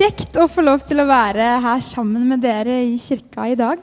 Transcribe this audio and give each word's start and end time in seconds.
Kjekt 0.00 0.32
å 0.40 0.46
få 0.48 0.62
lov 0.64 0.80
til 0.80 1.02
å 1.02 1.04
være 1.04 1.58
her 1.60 1.80
sammen 1.84 2.22
med 2.24 2.40
dere 2.40 2.78
i 2.86 2.94
kirka 2.96 3.50
i 3.50 3.56
dag. 3.58 3.82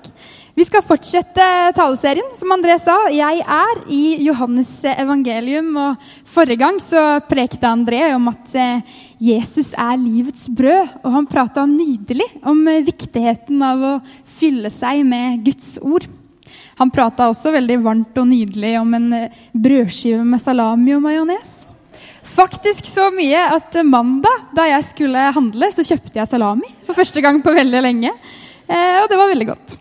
Vi 0.58 0.66
skal 0.66 0.82
fortsette 0.82 1.46
taleserien, 1.78 2.32
som 2.34 2.56
André 2.56 2.80
sa. 2.82 2.96
Jeg 3.14 3.44
er 3.46 3.84
i 3.94 4.16
Johannes 4.26 4.72
evangelium. 4.96 5.70
og 5.78 6.08
Forrige 6.26 6.64
gang 6.64 6.82
så 6.82 7.04
prekte 7.30 7.70
André 7.70 8.02
om 8.16 8.32
at 8.32 8.58
eh, 8.58 8.98
Jesus 9.22 9.76
er 9.78 10.02
livets 10.02 10.50
brød. 10.50 10.98
Og 11.04 11.14
han 11.20 11.30
prata 11.30 11.70
nydelig 11.70 12.32
om 12.42 12.66
viktigheten 12.66 13.62
av 13.62 13.86
å 13.86 13.96
fylle 14.40 14.74
seg 14.74 15.06
med 15.06 15.46
Guds 15.46 15.76
ord. 15.86 16.10
Han 16.82 16.98
prata 16.98 17.30
også 17.30 17.54
veldig 17.54 17.78
varmt 17.86 18.18
og 18.18 18.32
nydelig 18.34 18.74
om 18.82 18.98
en 18.98 19.10
eh, 19.22 19.42
brødskive 19.54 20.26
med 20.26 20.42
salami 20.42 20.98
og 20.98 21.06
majones. 21.12 21.60
Faktisk 22.28 22.86
så 22.86 23.08
mye 23.14 23.40
at 23.56 23.74
mandag, 23.88 24.50
da 24.56 24.68
jeg 24.70 24.86
skulle 24.92 25.32
handle, 25.34 25.72
så 25.74 25.86
kjøpte 25.88 26.20
jeg 26.20 26.30
salami 26.30 26.70
for 26.86 26.98
første 26.98 27.24
gang 27.24 27.42
på 27.42 27.56
veldig 27.56 27.82
lenge. 27.82 28.14
Eh, 28.68 28.98
og 29.02 29.10
det 29.10 29.18
var 29.20 29.32
veldig 29.32 29.50
godt. 29.50 29.78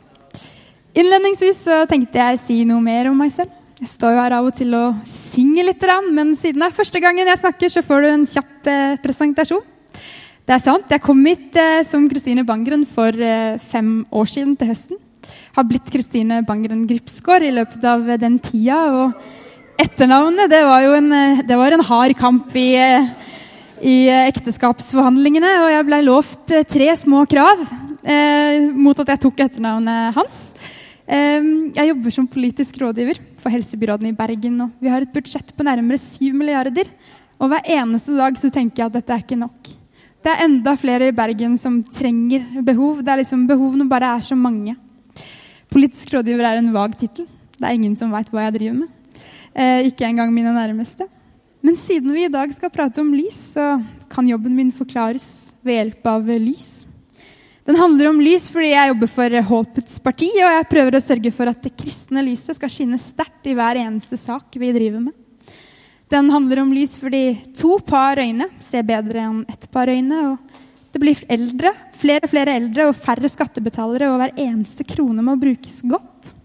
Innledningsvis 0.96 1.64
så 1.66 1.82
tenkte 1.90 2.22
jeg 2.22 2.40
si 2.40 2.62
noe 2.64 2.80
mer 2.80 3.10
om 3.10 3.18
meg 3.20 3.34
selv. 3.34 3.52
Jeg 3.76 3.90
står 3.92 4.14
jo 4.14 4.20
her 4.22 4.32
av 4.38 4.46
og 4.48 4.54
til 4.56 4.72
og 4.72 5.02
synger 5.04 5.66
litt, 5.68 5.82
men 6.08 6.32
siden 6.32 6.62
det 6.62 6.70
er 6.70 6.76
første 6.78 7.00
gangen 7.04 7.28
jeg 7.28 7.42
snakker, 7.42 7.68
så 7.68 7.82
får 7.84 8.00
du 8.00 8.08
en 8.08 8.28
kjapp 8.30 8.70
eh, 8.72 8.94
presentasjon. 9.02 9.66
Det 10.46 10.54
er 10.54 10.62
sant, 10.62 10.86
jeg 10.88 11.02
kom 11.04 11.20
hit 11.26 11.58
eh, 11.60 11.82
som 11.84 12.06
Kristine 12.08 12.46
Bangren 12.46 12.86
for 12.88 13.12
eh, 13.12 13.58
fem 13.60 14.06
år 14.08 14.30
siden 14.32 14.54
til 14.56 14.70
høsten. 14.70 15.02
Har 15.58 15.66
blitt 15.68 15.90
Kristine 15.92 16.40
Bangren 16.46 16.86
Gripsgård 16.88 17.44
i 17.44 17.52
løpet 17.52 17.84
av 17.84 18.08
den 18.22 18.38
tida. 18.40 18.78
og 18.94 19.35
Etternavnet 19.76 20.48
det 20.48 20.62
var 20.64 20.80
jo 20.86 20.94
en, 20.96 21.12
eh, 21.12 21.42
det 21.44 21.56
var 21.56 21.72
en 21.72 21.84
hard 21.84 22.14
kamp 22.16 22.54
i, 22.56 22.74
eh, 22.76 23.08
i, 23.82 24.08
eh, 24.08 24.26
ekteskapsforhandlingene. 24.30 25.50
Og 25.64 25.70
jeg 25.70 25.86
ble 25.86 26.02
lovt 26.02 26.46
tre 26.68 26.88
små 26.96 27.26
krav 27.28 27.60
eh, 28.02 28.72
mot 28.72 28.98
at 28.98 29.08
jeg 29.12 29.20
tok 29.20 29.36
etternavnet 29.36 30.14
hans. 30.14 30.54
Eh, 31.06 31.42
jeg 31.76 31.88
jobber 31.92 32.10
som 32.10 32.26
politisk 32.26 32.80
rådgiver 32.80 33.20
for 33.36 33.50
helsebyråden 33.50 34.08
i 34.08 34.16
Bergen. 34.16 34.60
og 34.62 34.70
Vi 34.80 34.88
har 34.88 35.02
et 35.02 35.12
budsjett 35.12 35.52
på 35.54 35.64
nærmere 35.64 35.98
7 35.98 36.32
milliarder. 36.32 36.88
Og 37.38 37.50
hver 37.50 37.68
eneste 37.68 38.16
dag 38.16 38.32
så 38.34 38.50
tenker 38.50 38.76
jeg 38.80 38.86
at 38.86 38.92
dette 38.92 39.12
er 39.12 39.20
ikke 39.20 39.38
nok. 39.38 39.62
Det 40.24 40.32
er 40.32 40.44
enda 40.46 40.74
flere 40.74 41.08
i 41.08 41.12
Bergen 41.12 41.58
som 41.58 41.82
trenger 41.82 42.64
behov. 42.64 43.04
Det 43.04 43.12
er 43.12 43.20
liksom 43.22 43.46
Behovene 43.46 43.86
bare 43.86 44.16
er 44.16 44.20
så 44.20 44.34
mange. 44.34 44.74
Politisk 45.68 46.14
rådgiver 46.14 46.48
er 46.48 46.56
en 46.62 46.72
vag 46.72 46.96
tittel. 46.96 47.26
Det 47.60 47.68
er 47.68 47.74
ingen 47.74 47.94
som 47.94 48.10
veit 48.10 48.30
hva 48.32 48.48
jeg 48.48 48.54
driver 48.54 48.78
med. 48.80 48.95
Eh, 49.56 49.86
ikke 49.88 50.04
engang 50.04 50.34
mine 50.34 50.52
nærmeste. 50.52 51.06
Men 51.64 51.78
siden 51.80 52.12
vi 52.12 52.26
i 52.26 52.32
dag 52.32 52.50
skal 52.52 52.70
prate 52.70 53.00
om 53.00 53.14
lys, 53.16 53.38
så 53.56 53.78
kan 54.12 54.28
jobben 54.28 54.54
min 54.54 54.68
forklares 54.70 55.56
ved 55.64 55.80
hjelp 55.80 56.10
av 56.12 56.28
lys. 56.28 56.84
Den 57.66 57.78
handler 57.80 58.12
om 58.12 58.20
lys 58.22 58.44
fordi 58.52 58.68
jeg 58.70 58.92
jobber 58.92 59.10
for 59.10 59.36
Håpets 59.48 59.96
parti, 60.04 60.28
og 60.36 60.52
jeg 60.52 60.68
prøver 60.70 60.98
å 60.98 61.02
sørge 61.02 61.32
for 61.34 61.50
at 61.50 61.64
det 61.64 61.72
kristne 61.74 62.22
lyset 62.22 62.54
skal 62.58 62.70
skinne 62.70 63.00
sterkt 63.00 63.48
i 63.48 63.56
hver 63.56 63.80
eneste 63.80 64.20
sak 64.20 64.54
vi 64.60 64.70
driver 64.76 65.08
med. 65.08 65.16
Den 66.12 66.30
handler 66.30 66.60
om 66.62 66.70
lys 66.70 66.94
fordi 67.02 67.24
to 67.56 67.80
par 67.82 68.20
øyne 68.22 68.46
ser 68.62 68.86
bedre 68.86 69.24
enn 69.24 69.40
ett 69.50 69.66
par 69.72 69.90
øyne. 69.90 70.20
og 70.28 70.92
Det 70.92 71.02
blir 71.02 71.24
eldre, 71.32 71.72
flere 71.98 72.28
og 72.28 72.30
flere 72.30 72.54
eldre 72.60 72.86
og 72.92 72.94
færre 72.94 73.32
skattebetalere, 73.32 74.12
og 74.12 74.20
hver 74.20 74.36
eneste 74.36 74.86
krone 74.86 75.24
må 75.26 75.34
brukes 75.40 75.80
godt. 75.82 76.36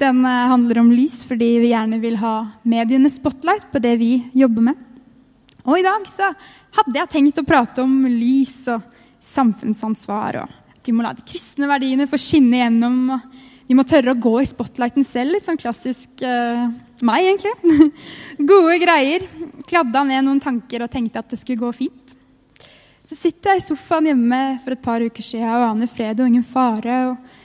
Den 0.00 0.24
eh, 0.24 0.46
handler 0.48 0.78
om 0.80 0.92
lys 0.92 1.20
fordi 1.28 1.50
vi 1.60 1.72
gjerne 1.74 1.98
vil 2.00 2.16
ha 2.22 2.34
mediene 2.62 3.10
spotlight 3.12 3.68
på 3.72 3.82
det 3.84 3.96
vi 4.00 4.14
jobber 4.32 4.70
med. 4.70 4.86
Og 5.68 5.76
i 5.76 5.84
dag 5.84 6.06
så 6.08 6.30
hadde 6.78 6.96
jeg 6.96 7.12
tenkt 7.12 7.40
å 7.42 7.46
prate 7.46 7.84
om 7.84 8.06
lys 8.08 8.62
og 8.72 8.86
samfunnsansvar. 9.20 10.40
og 10.40 10.76
At 10.78 10.88
vi 10.88 10.94
må 10.96 11.04
la 11.04 11.12
de 11.12 11.24
kristne 11.26 11.68
verdiene 11.68 12.08
få 12.08 12.16
skinne 12.20 12.62
gjennom. 12.62 13.00
og 13.12 13.68
Vi 13.68 13.76
må 13.76 13.84
tørre 13.84 14.14
å 14.14 14.22
gå 14.28 14.38
i 14.40 14.48
spotlighten 14.48 15.04
selv. 15.04 15.34
Litt 15.34 15.44
sånn 15.44 15.60
klassisk 15.60 16.24
uh, 16.24 16.70
meg, 17.04 17.26
egentlig. 17.26 17.90
Gode 18.50 18.78
greier. 18.80 19.26
Kladda 19.68 20.06
ned 20.08 20.24
noen 20.24 20.40
tanker 20.40 20.86
og 20.86 20.92
tenkte 20.94 21.20
at 21.20 21.28
det 21.28 21.42
skulle 21.42 21.60
gå 21.60 21.74
fint. 21.76 22.16
Så 23.04 23.18
sitter 23.18 23.52
jeg 23.52 23.60
i 23.60 23.68
sofaen 23.68 24.08
hjemme 24.08 24.40
for 24.64 24.72
et 24.72 24.82
par 24.82 25.04
uker 25.04 25.24
siden 25.24 25.50
og 25.50 25.68
aner 25.74 25.92
fred 25.92 26.22
og 26.22 26.30
ingen 26.30 26.46
fare. 26.46 27.02
og 27.10 27.39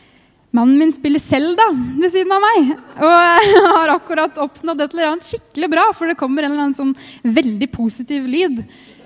Mannen 0.56 0.80
min 0.80 0.94
spiller 0.96 1.20
Selda 1.20 1.66
ved 1.74 2.12
siden 2.14 2.32
av 2.32 2.44
meg 2.44 2.70
og 3.04 3.48
har 3.76 3.94
akkurat 3.98 4.38
oppnådd 4.40 4.86
et 4.86 4.96
eller 4.96 5.10
annet 5.10 5.28
skikkelig 5.28 5.72
bra, 5.74 5.90
for 5.98 6.08
det 6.08 6.18
kommer 6.20 6.46
en 6.46 6.54
eller 6.54 6.68
annen 6.70 6.78
sånn 6.78 6.94
veldig 7.36 7.68
positiv 7.74 8.30
lyd. 8.30 8.62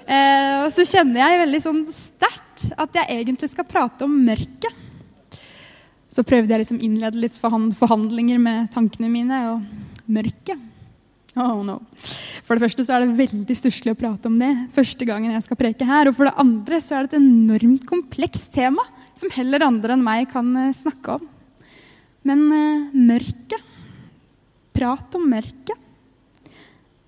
Eh, 0.05 0.55
og 0.65 0.69
så 0.73 0.85
kjenner 0.85 1.23
jeg 1.23 1.41
veldig 1.43 1.61
sånn 1.63 1.81
sterkt 1.93 2.67
at 2.75 2.99
jeg 3.01 3.21
egentlig 3.21 3.49
skal 3.49 3.67
prate 3.69 4.05
om 4.05 4.13
mørket. 4.27 4.85
Så 6.13 6.25
prøvde 6.25 6.53
jeg 6.53 6.65
liksom 6.65 6.81
innlede 6.85 7.21
litt 7.21 7.37
forhandlinger 7.37 8.41
med 8.41 8.69
tankene 8.73 9.09
mine, 9.13 9.43
og 9.53 10.09
mørket 10.09 10.67
Oh 11.39 11.61
no. 11.63 11.77
For 12.43 12.57
det 12.57 12.65
første 12.65 12.83
så 12.83 12.95
er 12.95 13.05
det 13.05 13.19
veldig 13.19 13.55
stusslig 13.55 13.93
å 13.93 13.99
prate 13.99 14.27
om 14.27 14.37
det 14.41 14.49
første 14.75 15.05
gangen 15.07 15.35
jeg 15.35 15.45
skal 15.45 15.59
preke 15.59 15.87
her. 15.87 16.09
Og 16.09 16.17
for 16.17 16.27
det 16.27 16.35
andre 16.41 16.79
så 16.83 16.97
er 16.97 17.05
det 17.05 17.13
et 17.13 17.21
enormt 17.21 17.85
komplekst 17.87 18.51
tema 18.55 18.83
som 19.19 19.31
heller 19.35 19.63
andre 19.63 19.95
enn 19.95 20.03
meg 20.03 20.29
kan 20.33 20.49
eh, 20.57 20.75
snakke 20.75 21.19
om. 21.19 21.27
Men 22.27 22.45
eh, 22.51 22.87
mørket 22.93 23.65
Prat 24.79 25.15
om 25.17 25.25
mørket. 25.27 25.75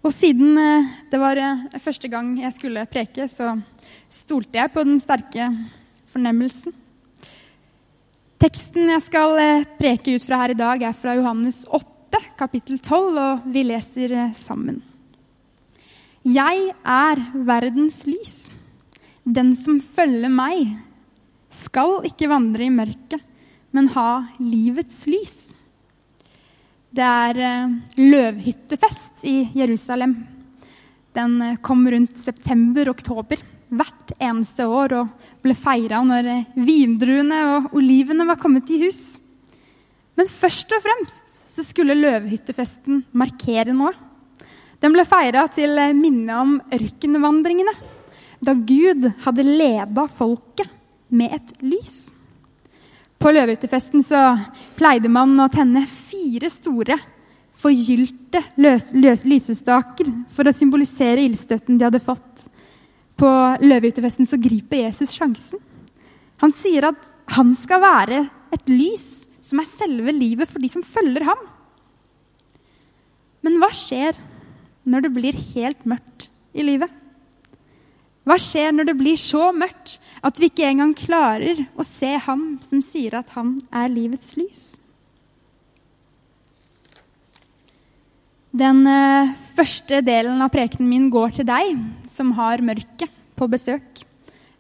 Og 0.02 0.12
siden 0.12 0.58
eh, 0.60 0.90
det 1.12 1.20
var 1.22 1.40
eh, 1.40 1.68
første 1.80 2.10
gang 2.12 2.34
jeg 2.42 2.56
skulle 2.58 2.84
preke, 2.90 3.30
så 3.32 3.54
stolte 4.12 4.60
jeg 4.60 4.74
på 4.74 4.84
den 4.84 5.00
sterke 5.00 5.48
fornemmelsen. 6.12 6.74
Teksten 8.42 8.90
jeg 8.90 9.06
skal 9.06 9.40
eh, 9.40 9.68
preke 9.80 10.18
ut 10.18 10.26
fra 10.26 10.42
her 10.42 10.56
i 10.56 10.60
dag, 10.60 10.84
er 10.84 10.98
fra 10.98 11.16
Johannes 11.16 11.62
8, 11.70 12.24
kapittel 12.40 12.82
12, 12.82 13.22
og 13.22 13.50
vi 13.54 13.64
leser 13.70 14.18
eh, 14.18 14.36
sammen. 14.36 14.82
Jeg 16.28 16.74
er 16.84 17.22
verdens 17.48 18.04
lys. 18.10 18.36
Den 19.24 19.56
som 19.56 19.80
følger 19.80 20.34
meg, 20.34 20.76
skal 21.52 22.02
ikke 22.08 22.30
vandre 22.32 22.66
i 22.66 22.74
mørket 22.74 23.31
men 23.72 23.90
ha 23.96 24.10
livets 24.40 25.06
lys. 25.10 25.40
Det 26.92 27.08
er 27.08 27.40
eh, 27.40 27.74
løvhyttefest 28.02 29.24
i 29.28 29.38
Jerusalem. 29.56 30.18
Den 31.16 31.38
eh, 31.46 31.58
kom 31.64 31.86
rundt 31.88 32.20
september-oktober 32.20 33.40
hvert 33.72 34.12
eneste 34.20 34.68
år 34.68 34.98
og 35.00 35.30
ble 35.44 35.56
feira 35.56 36.02
når 36.04 36.28
eh, 36.34 36.50
vindruene 36.60 37.40
og 37.54 37.78
olivene 37.80 38.28
var 38.28 38.40
kommet 38.42 38.68
i 38.76 38.82
hus. 38.84 39.16
Men 40.20 40.28
først 40.28 40.76
og 40.76 40.84
fremst 40.84 41.40
så 41.56 41.64
skulle 41.64 41.96
løvhyttefesten 41.96 43.06
markere 43.16 43.72
noe. 43.72 43.96
Den 44.84 44.92
ble 44.92 45.08
feira 45.08 45.46
til 45.54 45.80
minne 45.96 46.44
om 46.44 46.58
ørkenvandringene, 46.76 47.74
da 48.42 48.56
Gud 48.58 49.06
hadde 49.24 49.46
leda 49.46 50.10
folket 50.12 50.68
med 51.14 51.38
et 51.38 51.54
lys. 51.64 52.10
På 53.22 53.30
løvehyttefesten 53.30 54.02
pleide 54.80 55.10
man 55.14 55.36
å 55.44 55.50
tenne 55.54 55.84
fire 55.86 56.50
store, 56.50 56.96
forgylte 57.54 58.42
lysestaker 58.58 60.10
for 60.32 60.50
å 60.50 60.54
symbolisere 60.56 61.22
ildstøtten 61.28 61.78
de 61.78 61.86
hadde 61.86 62.02
fått. 62.02 62.48
På 63.22 63.30
løvehyttefesten 63.62 64.26
så 64.26 64.40
griper 64.42 64.88
Jesus 64.88 65.14
sjansen. 65.14 65.62
Han 66.42 66.56
sier 66.58 66.90
at 66.90 67.04
han 67.36 67.54
skal 67.54 67.84
være 67.84 68.24
et 68.56 68.72
lys 68.72 69.28
som 69.46 69.62
er 69.62 69.70
selve 69.70 70.16
livet 70.16 70.50
for 70.50 70.64
de 70.64 70.72
som 70.74 70.86
følger 70.86 71.28
ham. 71.30 71.44
Men 73.46 73.60
hva 73.62 73.70
skjer 73.74 74.18
når 74.90 75.06
det 75.06 75.14
blir 75.14 75.38
helt 75.54 75.86
mørkt 75.86 76.32
i 76.58 76.66
livet? 76.66 76.90
Hva 78.32 78.38
skjer 78.40 78.72
når 78.72 78.88
det 78.88 78.94
blir 78.96 79.18
så 79.20 79.50
mørkt 79.52 79.98
at 80.24 80.38
vi 80.40 80.48
ikke 80.48 80.64
engang 80.64 80.94
klarer 80.96 81.66
å 81.76 81.84
se 81.84 82.14
ham 82.16 82.62
som 82.64 82.80
sier 82.80 83.18
at 83.20 83.34
han 83.36 83.58
er 83.76 83.92
livets 83.92 84.38
lys? 84.40 84.62
Den 88.56 88.86
eh, 88.88 89.36
første 89.52 90.00
delen 90.08 90.40
av 90.40 90.54
prekenen 90.56 90.88
min 90.88 91.12
går 91.12 91.36
til 91.42 91.50
deg 91.52 91.76
som 92.08 92.32
har 92.40 92.64
mørket 92.64 93.12
på 93.36 93.52
besøk. 93.52 94.06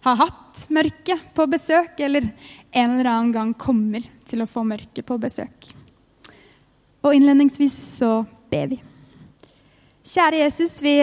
Har 0.04 0.20
hatt 0.20 0.66
mørket 0.68 1.32
på 1.32 1.48
besøk, 1.48 1.96
eller 2.04 2.28
en 2.76 2.98
eller 2.98 3.08
annen 3.08 3.32
gang 3.32 3.54
kommer 3.56 4.04
til 4.28 4.44
å 4.44 4.52
få 4.52 4.68
mørket 4.68 5.08
på 5.08 5.16
besøk. 5.16 5.72
Og 7.08 7.16
innledningsvis 7.16 7.80
så 8.02 8.18
ber 8.52 8.74
vi. 8.76 8.84
Kjære 10.12 10.44
Jesus, 10.44 10.82
vi 10.84 10.98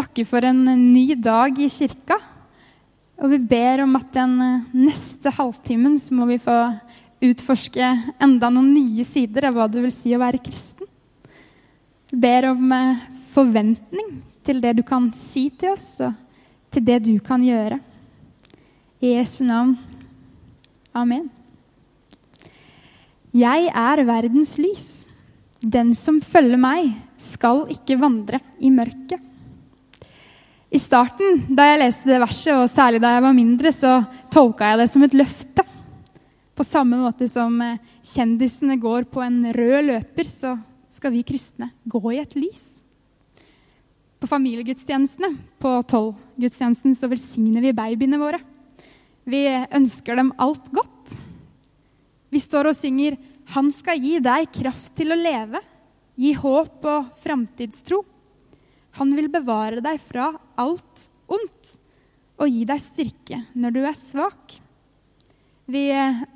takker 0.00 0.26
for 0.28 0.44
en 0.46 0.64
ny 0.64 1.14
dag 1.20 1.58
i 1.60 1.68
kirka. 1.68 2.16
Og 3.20 3.34
vi 3.34 3.40
ber 3.50 3.82
om 3.84 3.98
at 3.98 4.08
den 4.14 4.38
neste 4.72 5.32
halvtimen 5.36 5.98
så 6.00 6.16
må 6.16 6.28
vi 6.30 6.40
få 6.40 6.56
utforske 7.20 7.90
enda 8.22 8.48
noen 8.48 8.72
nye 8.72 9.04
sider 9.04 9.50
av 9.50 9.58
hva 9.58 9.66
det 9.68 9.82
vil 9.84 9.92
si 9.92 10.14
å 10.16 10.22
være 10.22 10.40
kristen. 10.40 10.88
Vi 12.10 12.18
ber 12.22 12.48
om 12.48 12.72
eh, 12.72 13.04
forventning 13.30 14.22
til 14.46 14.62
det 14.64 14.78
du 14.78 14.82
kan 14.86 15.10
si 15.14 15.50
til 15.52 15.74
oss, 15.74 16.00
og 16.00 16.16
til 16.72 16.86
det 16.86 17.02
du 17.04 17.12
kan 17.22 17.44
gjøre. 17.44 17.76
I 19.04 19.14
Jesu 19.18 19.44
navn. 19.44 19.76
Amen. 20.96 21.28
Jeg 23.36 23.68
er 23.68 24.02
verdens 24.08 24.56
lys. 24.58 24.90
Den 25.60 25.92
som 25.94 26.22
følger 26.24 26.58
meg, 26.58 26.94
skal 27.20 27.66
ikke 27.68 28.00
vandre 28.00 28.40
i 28.64 28.72
mørket. 28.72 29.29
I 30.70 30.78
starten, 30.78 31.40
da 31.50 31.64
jeg 31.66 31.80
leste 31.80 32.06
det 32.12 32.20
verset, 32.22 32.52
og 32.54 32.68
særlig 32.70 33.00
da 33.02 33.16
jeg 33.16 33.24
var 33.24 33.34
mindre, 33.34 33.72
så 33.74 33.96
tolka 34.30 34.68
jeg 34.70 34.78
det 34.78 34.90
som 34.92 35.02
et 35.02 35.16
løfte. 35.18 35.64
På 36.54 36.66
samme 36.66 37.00
måte 37.00 37.26
som 37.30 37.56
eh, 37.64 37.80
kjendisene 38.06 38.76
går 38.78 39.08
på 39.10 39.22
en 39.24 39.40
rød 39.56 39.88
løper, 39.88 40.30
så 40.30 40.54
skal 40.94 41.14
vi 41.16 41.24
kristne 41.26 41.72
gå 41.90 42.02
i 42.14 42.20
et 42.22 42.36
lys. 42.38 42.78
På 44.22 44.28
familiegudstjenestene, 44.30 45.32
på 45.58 45.72
tolvgudstjenesten, 45.90 46.94
så 46.94 47.10
velsigner 47.10 47.64
vi 47.64 47.74
babyene 47.74 48.20
våre. 48.20 48.38
Vi 49.26 49.42
ønsker 49.50 50.20
dem 50.20 50.30
alt 50.38 50.70
godt. 50.70 51.16
Vi 52.30 52.38
står 52.38 52.70
og 52.70 52.78
synger 52.78 53.18
'Han 53.50 53.72
skal 53.72 53.98
gi 53.98 54.20
deg 54.20 54.46
kraft 54.52 54.94
til 54.94 55.10
å 55.10 55.18
leve', 55.18 55.58
gi 56.14 56.32
håp 56.32 56.84
og 56.84 57.10
framtidstro. 57.18 58.04
Han 58.98 59.14
vil 59.14 59.30
bevare 59.32 59.82
deg 59.84 60.00
fra 60.02 60.32
alt 60.58 61.06
ondt 61.30 61.76
og 62.40 62.50
gi 62.50 62.64
deg 62.66 62.82
styrke 62.82 63.38
når 63.54 63.74
du 63.76 63.80
er 63.84 63.98
svak. 63.98 64.56
Vi 65.70 65.86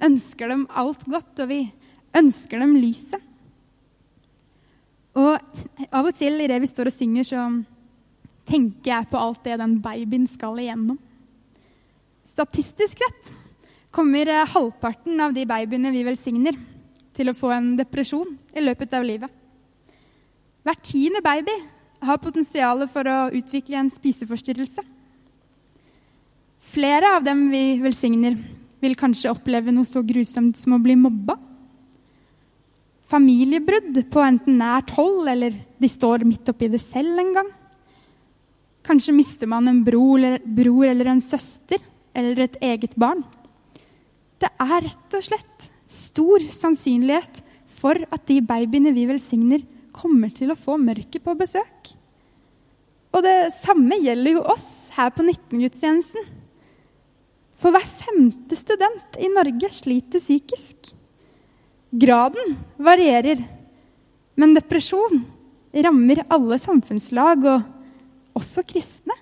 ønsker 0.05 0.53
dem 0.53 0.67
alt 0.71 1.03
godt, 1.11 1.41
og 1.43 1.49
vi 1.51 1.63
ønsker 2.15 2.63
dem 2.63 2.77
lyset. 2.79 3.23
Og 5.15 5.39
av 5.95 6.07
og 6.07 6.15
til 6.19 6.39
i 6.43 6.51
det 6.51 6.61
vi 6.63 6.71
står 6.71 6.91
og 6.91 6.95
synger, 6.95 7.27
så 7.27 7.43
tenker 8.47 8.91
jeg 8.93 9.11
på 9.11 9.19
alt 9.19 9.43
det 9.47 9.59
den 9.59 9.79
babyen 9.83 10.27
skal 10.31 10.59
igjennom. 10.61 10.99
Statistisk 12.25 13.01
sett 13.03 13.33
kommer 13.95 14.31
halvparten 14.51 15.21
av 15.23 15.35
de 15.35 15.45
babyene 15.47 15.93
vi 15.95 16.07
velsigner, 16.07 16.57
til 17.15 17.31
å 17.31 17.37
få 17.37 17.53
en 17.55 17.75
depresjon 17.79 18.33
i 18.59 18.63
løpet 18.63 18.95
av 18.99 19.05
livet. 19.07 19.31
Hver 20.67 20.79
tiende 20.83 21.21
baby 21.23 21.55
har 22.07 22.21
potensial 22.23 22.85
for 22.91 23.09
å 23.09 23.19
utvikle 23.35 23.81
en 23.81 23.91
spiseforstyrrelse. 23.93 24.85
Flere 26.65 27.17
av 27.17 27.25
dem 27.27 27.49
vi 27.53 27.79
velsigner, 27.83 28.39
vil 28.85 28.97
kanskje 29.01 29.33
oppleve 29.33 29.73
noe 29.73 29.89
så 29.89 30.03
grusomt 30.05 30.59
som 30.61 30.77
å 30.77 30.83
bli 30.83 30.97
mobba. 30.99 31.39
Familiebrudd 33.09 34.01
på 34.13 34.23
enten 34.25 34.59
nært 34.61 34.93
hold 34.97 35.29
eller 35.31 35.57
de 35.81 35.89
står 35.89 36.25
midt 36.29 36.49
oppi 36.53 36.71
det 36.73 36.81
selv 36.83 37.21
en 37.21 37.33
gang. 37.37 37.51
Kanskje 38.85 39.17
mister 39.17 39.49
man 39.49 39.69
en 39.69 39.81
bror 39.85 40.21
eller, 40.21 41.09
en 41.09 41.23
søster 41.25 41.81
eller 42.13 42.45
et 42.45 42.59
eget 42.65 42.97
barn. 43.01 43.23
Det 44.41 44.51
er 44.61 44.89
rett 44.89 45.17
og 45.17 45.25
slett 45.25 45.69
stor 45.89 46.45
sannsynlighet 46.53 47.41
for 47.71 47.97
at 48.13 48.27
de 48.29 48.41
babyene 48.45 48.93
vi 48.97 49.07
velsigner, 49.09 49.65
kommer 49.95 50.33
til 50.35 50.51
å 50.51 50.59
få 50.59 50.75
mørket 50.81 51.23
på 51.23 51.37
besøk. 51.39 51.94
Og 53.15 53.23
det 53.23 53.53
samme 53.55 54.01
gjelder 54.03 54.37
jo 54.37 54.47
oss 54.55 54.91
her 54.97 55.13
på 55.15 55.23
19-gudstjenesten. 55.23 56.25
For 57.63 57.71
hver 57.75 57.87
femte 57.87 58.59
student 58.59 59.19
i 59.23 59.31
Norge 59.31 59.71
sliter 59.73 60.23
psykisk. 60.23 60.91
Graden 61.95 62.57
varierer, 62.83 63.39
men 64.35 64.57
depresjon 64.57 65.23
rammer 65.85 66.25
alle 66.33 66.59
samfunnslag, 66.59 67.47
og 67.47 68.39
også 68.39 68.65
kristne. 68.67 69.15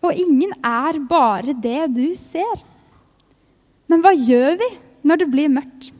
Og 0.00 0.16
ingen 0.16 0.54
er 0.64 0.96
bare 1.04 1.52
det 1.52 1.90
du 1.92 2.06
ser. 2.16 2.64
Men 3.92 4.00
hva 4.00 4.14
gjør 4.16 4.56
vi 4.60 4.70
når 5.04 5.20
det 5.20 5.28
blir 5.32 5.52
mørkt? 5.52 5.90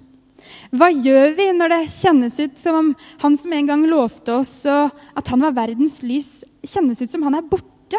Hva 0.70 0.87
gjør 0.94 1.32
vi 1.34 1.49
når 1.56 1.72
det 1.72 1.81
kjennes 1.96 2.37
ut 2.38 2.61
som 2.62 2.76
om 2.78 2.90
han 3.25 3.37
som 3.38 3.52
en 3.56 3.70
gang 3.72 3.82
lovte 3.90 4.37
oss 4.38 4.55
at 4.70 5.32
han 5.32 5.43
var 5.43 5.56
verdens 5.56 5.99
lys, 6.06 6.44
kjennes 6.62 7.00
ut 7.02 7.11
som 7.11 7.25
han 7.26 7.38
er 7.40 7.49
borte? 7.50 7.99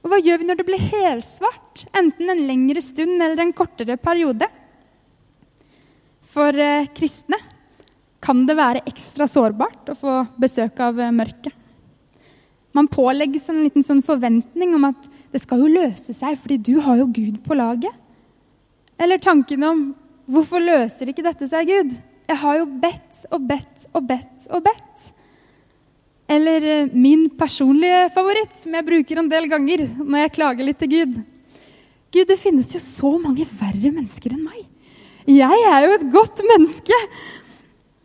Og 0.00 0.08
hva 0.08 0.20
gjør 0.24 0.40
vi 0.40 0.48
når 0.48 0.60
det 0.60 0.66
blir 0.70 0.88
helsvart, 0.94 1.84
enten 1.96 2.32
en 2.32 2.46
lengre 2.48 2.80
stund 2.84 3.20
eller 3.20 3.44
en 3.44 3.52
kortere 3.56 3.98
periode? 4.00 4.48
For 6.30 6.56
eh, 6.56 6.88
kristne 6.96 7.36
kan 8.22 8.44
det 8.48 8.56
være 8.56 8.84
ekstra 8.88 9.26
sårbart 9.28 9.90
å 9.90 9.98
få 9.98 10.16
besøk 10.40 10.80
av 10.84 11.00
eh, 11.00 11.12
mørket. 11.12 11.52
Man 12.76 12.88
pålegges 12.88 13.48
en 13.50 13.64
liten 13.64 13.84
sånn 13.84 14.02
forventning 14.06 14.76
om 14.78 14.86
at 14.92 15.08
det 15.34 15.42
skal 15.42 15.64
jo 15.64 15.72
løse 15.72 16.14
seg, 16.14 16.38
fordi 16.38 16.58
du 16.70 16.76
har 16.84 17.00
jo 17.00 17.10
Gud 17.10 17.40
på 17.44 17.56
laget. 17.58 17.92
Eller 19.00 19.20
tanken 19.22 19.66
om 19.66 19.82
hvorfor 20.30 20.62
løser 20.62 21.10
ikke 21.10 21.24
dette 21.26 21.48
seg, 21.50 21.70
Gud? 21.70 21.96
Jeg 22.30 22.38
har 22.42 22.60
jo 22.60 22.68
bedt 22.82 23.24
og 23.34 23.48
bedt 23.48 23.88
og 23.90 24.06
bedt 24.06 24.46
og 24.54 24.62
bedt. 24.66 25.08
Eller 26.30 26.66
eh, 26.76 26.92
min 26.94 27.26
personlige 27.38 28.06
favoritt, 28.14 28.54
som 28.60 28.74
jeg 28.76 28.86
bruker 28.86 29.18
en 29.18 29.30
del 29.30 29.48
ganger 29.50 29.86
når 29.98 30.24
jeg 30.24 30.34
klager 30.36 30.68
litt 30.68 30.78
til 30.78 30.92
Gud. 30.92 31.16
Gud, 32.10 32.26
det 32.26 32.38
finnes 32.42 32.70
jo 32.74 32.82
så 32.82 33.16
mange 33.22 33.46
verre 33.46 33.90
mennesker 33.90 34.34
enn 34.34 34.46
meg. 34.46 34.62
Jeg 35.30 35.66
er 35.70 35.84
jo 35.86 35.96
et 35.96 36.06
godt 36.12 36.42
menneske. 36.46 36.96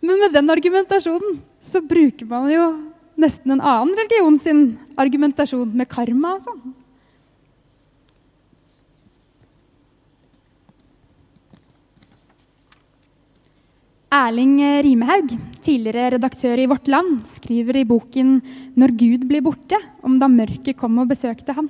Men 0.05 0.21
med 0.21 0.35
den 0.35 0.51
argumentasjonen 0.53 1.39
så 1.63 1.81
bruker 1.81 2.27
man 2.29 2.49
jo 2.51 2.65
nesten 3.21 3.55
en 3.55 3.63
annen 3.63 3.95
religion 3.97 4.37
sin 4.41 4.65
argumentasjon, 4.99 5.71
med 5.73 5.89
karma 5.89 6.35
og 6.35 6.43
sånn. 6.43 6.73
Erling 14.15 14.61
Rimehaug, 14.85 15.33
tidligere 15.59 16.13
redaktør 16.13 16.59
i 16.61 16.67
Vårt 16.71 16.87
Land, 16.87 17.25
skriver 17.27 17.81
i 17.81 17.87
boken 17.87 18.37
'Når 18.77 18.91
Gud 18.95 19.25
blir 19.27 19.41
borte', 19.43 19.75
om 20.03 20.15
da 20.17 20.29
mørket 20.31 20.77
kom 20.77 20.97
og 20.99 21.09
besøkte 21.09 21.51
ham. 21.51 21.67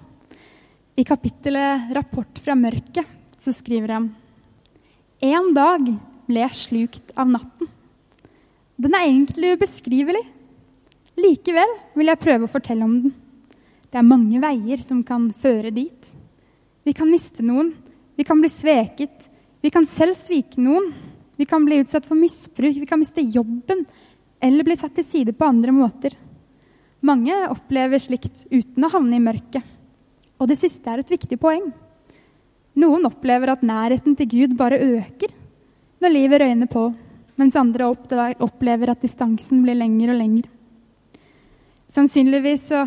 I 0.96 1.04
kapittelet 1.04 1.90
'Rapport 1.90 2.38
fra 2.38 2.54
mørket' 2.54 3.08
så 3.40 3.50
skriver 3.52 3.94
han 3.94 4.16
En 5.22 5.56
dag 5.56 5.82
ble 6.28 6.40
jeg 6.46 6.52
slukt 6.52 7.12
av 7.18 7.28
natten. 7.28 7.68
Den 8.78 8.94
er 8.94 9.08
egentlig 9.10 9.58
ubeskrivelig. 9.58 10.26
Likevel 11.18 11.72
vil 11.96 12.06
jeg 12.06 12.20
prøve 12.20 12.44
å 12.44 12.54
fortelle 12.54 12.84
om 12.84 13.02
den. 13.02 13.14
Det 13.90 13.98
er 13.98 14.04
mange 14.04 14.40
veier 14.40 14.84
som 14.84 15.02
kan 15.04 15.34
føre 15.34 15.74
dit. 15.74 16.14
Vi 16.86 16.94
kan 16.94 17.10
miste 17.10 17.42
noen, 17.42 17.74
vi 18.16 18.24
kan 18.24 18.40
bli 18.40 18.50
sveket, 18.50 19.30
vi 19.64 19.72
kan 19.72 19.86
selv 19.86 20.14
svike 20.14 20.62
noen. 20.62 20.94
Vi 21.36 21.48
kan 21.48 21.66
bli 21.66 21.82
utsatt 21.84 22.08
for 22.08 22.18
misbruk, 22.20 22.78
vi 22.78 22.88
kan 22.88 23.02
miste 23.02 23.22
jobben 23.22 23.84
eller 24.44 24.68
bli 24.68 24.76
satt 24.78 24.96
til 24.96 25.06
side 25.08 25.34
på 25.36 25.48
andre 25.48 25.74
måter. 25.76 26.16
Mange 27.06 27.36
opplever 27.52 28.02
slikt 28.02 28.46
uten 28.52 28.86
å 28.86 28.92
havne 28.94 29.18
i 29.18 29.24
mørket. 29.24 29.64
Og 30.40 30.50
det 30.50 30.58
siste 30.60 30.90
er 30.92 31.02
et 31.02 31.12
viktig 31.12 31.38
poeng. 31.40 31.68
Noen 32.76 33.08
opplever 33.08 33.54
at 33.54 33.64
nærheten 33.64 34.18
til 34.20 34.32
Gud 34.32 34.56
bare 34.60 34.82
øker 34.82 35.32
når 36.04 36.12
livet 36.12 36.42
røyner 36.44 36.70
på, 36.70 36.90
mens 37.40 37.56
andre 37.60 37.88
opplever 37.88 38.92
at 38.92 39.04
distansen 39.04 39.64
blir 39.64 39.78
lengre 39.80 40.12
og 40.14 40.20
lengre. 40.20 40.50
Sannsynligvis 41.92 42.68
så 42.72 42.84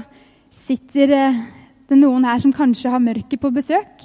sitter 0.52 1.14
eh, 1.14 1.40
det 1.88 1.96
noen 1.96 2.26
her 2.28 2.40
som 2.42 2.52
kanskje 2.52 2.92
har 2.92 3.02
mørket 3.02 3.40
på 3.40 3.50
besøk. 3.54 4.04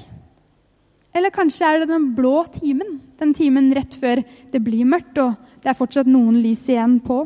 Eller 1.14 1.34
kanskje 1.34 1.68
er 1.68 1.84
det 1.84 1.92
den 1.92 2.10
blå 2.18 2.42
timen, 2.56 2.98
den 3.20 3.34
timen 3.38 3.70
rett 3.76 3.94
før 4.00 4.24
det 4.52 4.62
blir 4.66 4.88
mørkt 4.90 5.20
og 5.22 5.36
det 5.64 5.72
er 5.72 5.78
fortsatt 5.78 6.10
noen 6.10 6.42
lys 6.44 6.66
igjen 6.68 6.98
på. 7.06 7.22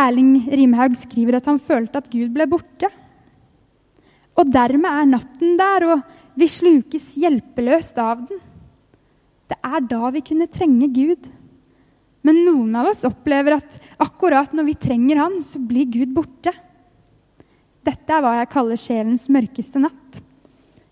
Erling 0.00 0.48
Rimhaug 0.50 0.96
skriver 0.98 1.38
at 1.38 1.46
han 1.50 1.60
følte 1.62 2.00
at 2.00 2.08
Gud 2.10 2.32
ble 2.34 2.46
borte. 2.50 2.88
Og 4.38 4.48
dermed 4.50 4.88
er 4.88 5.10
natten 5.10 5.58
der, 5.60 5.86
og 5.92 6.38
vi 6.38 6.48
slukes 6.50 7.12
hjelpeløst 7.20 7.98
av 8.02 8.24
den. 8.26 8.40
Det 9.50 9.58
er 9.66 9.86
da 9.90 10.10
vi 10.14 10.22
kunne 10.26 10.50
trenge 10.50 10.88
Gud. 10.94 11.28
Men 12.26 12.42
noen 12.46 12.74
av 12.78 12.90
oss 12.90 13.04
opplever 13.08 13.56
at 13.58 13.78
akkurat 14.02 14.52
når 14.54 14.68
vi 14.68 14.78
trenger 14.78 15.22
Han, 15.22 15.38
så 15.42 15.58
blir 15.62 15.88
Gud 15.90 16.12
borte. 16.14 16.52
Dette 17.86 18.12
er 18.12 18.22
hva 18.22 18.34
jeg 18.38 18.50
kaller 18.52 18.78
sjelens 18.78 19.28
mørkeste 19.32 19.80
natt. 19.82 20.20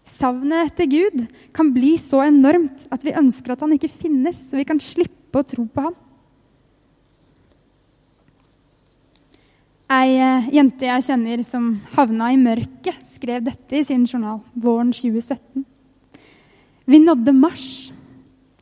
Savnet 0.09 0.71
etter 0.73 0.89
Gud 0.89 1.25
kan 1.53 1.71
bli 1.75 1.93
så 2.01 2.23
enormt 2.25 2.87
at 2.93 3.03
vi 3.05 3.17
ønsker 3.17 3.53
at 3.53 3.65
han 3.65 3.75
ikke 3.77 3.91
finnes, 3.93 4.41
så 4.49 4.57
vi 4.57 4.67
kan 4.69 4.81
slippe 4.81 5.41
å 5.41 5.47
tro 5.47 5.67
på 5.69 5.85
ham. 5.85 5.97
Ei 9.89 10.17
eh, 10.21 10.49
jente 10.53 10.85
jeg 10.85 11.05
kjenner 11.07 11.43
som 11.49 11.71
havna 11.95 12.33
i 12.33 12.41
mørket, 12.41 13.05
skrev 13.09 13.47
dette 13.47 13.79
i 13.79 13.85
sin 13.89 14.05
journal 14.09 14.43
våren 14.53 14.91
2017. 14.93 15.65
Vi 16.89 17.01
nådde 17.05 17.33
mars. 17.37 17.69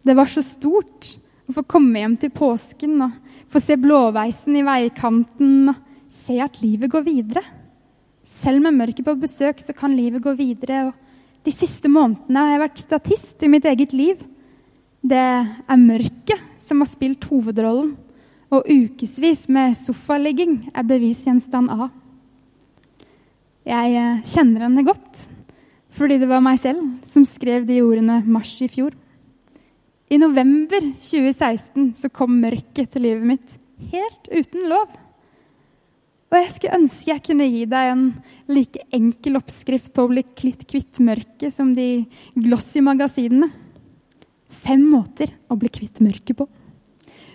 Det 0.07 0.15
var 0.15 0.31
så 0.31 0.43
stort 0.43 1.17
å 1.47 1.55
få 1.55 1.67
komme 1.67 2.03
hjem 2.03 2.15
til 2.23 2.35
påsken 2.35 2.99
og 3.07 3.17
få 3.51 3.63
se 3.63 3.79
blåveisen 3.79 4.59
i 4.59 4.67
veikanten 4.67 5.71
og 5.71 5.83
se 6.11 6.39
at 6.43 6.59
livet 6.63 6.91
går 6.95 7.07
videre. 7.07 7.43
Selv 8.27 8.63
med 8.63 8.79
mørket 8.79 9.07
på 9.07 9.19
besøk 9.19 9.63
så 9.63 9.75
kan 9.75 9.95
livet 9.99 10.23
gå 10.23 10.35
videre. 10.39 10.89
og 10.89 11.06
De 11.47 11.53
siste 11.55 11.87
månedene 11.87 12.43
har 12.43 12.57
jeg 12.57 12.63
vært 12.65 12.81
statist 12.83 13.45
i 13.47 13.51
mitt 13.51 13.67
eget 13.71 13.93
liv. 13.95 14.19
Det 15.07 15.23
er 15.23 15.79
mørket 15.79 16.43
som 16.59 16.83
har 16.83 16.91
spilt 16.91 17.29
hovedrollen, 17.31 17.93
og 18.51 18.67
ukevis 18.67 19.45
med 19.53 19.77
sofaligging 19.79 20.73
er 20.75 20.87
bevisgjenstand 20.87 21.71
A. 21.71 21.89
Jeg 23.67 23.95
eh, 23.99 24.27
kjenner 24.27 24.67
henne 24.67 24.87
godt, 24.87 25.23
fordi 25.95 26.19
det 26.23 26.31
var 26.31 26.43
meg 26.43 26.59
selv 26.63 26.83
som 27.07 27.27
skrev 27.27 27.67
de 27.67 27.79
ordene 27.83 28.21
mars 28.27 28.53
i 28.63 28.71
fjor. 28.71 28.95
I 30.11 30.19
november 30.23 30.83
2016 30.99 31.93
så 32.03 32.11
kom 32.15 32.41
mørket 32.43 32.91
til 32.91 33.07
livet 33.07 33.27
mitt, 33.27 33.57
helt 33.95 34.31
uten 34.35 34.67
lov. 34.71 34.91
Og 36.27 36.37
jeg 36.41 36.53
skulle 36.57 36.79
ønske 36.81 37.13
jeg 37.13 37.23
kunne 37.29 37.47
gi 37.47 37.63
deg 37.71 37.93
en 37.93 38.07
like 38.51 38.83
enkel 38.95 39.39
oppskrift 39.39 39.93
på 39.95 40.07
å 40.07 40.11
bli 40.11 40.25
klitt 40.37 40.65
kvitt 40.67 40.99
mørket 40.99 41.55
som 41.55 41.71
de 41.77 42.07
glossy 42.35 42.83
magasinene. 42.83 43.53
Fem 44.51 44.83
måter 44.91 45.31
å 45.51 45.59
bli 45.59 45.71
kvitt 45.71 46.03
mørket 46.03 46.39
på. 46.41 46.49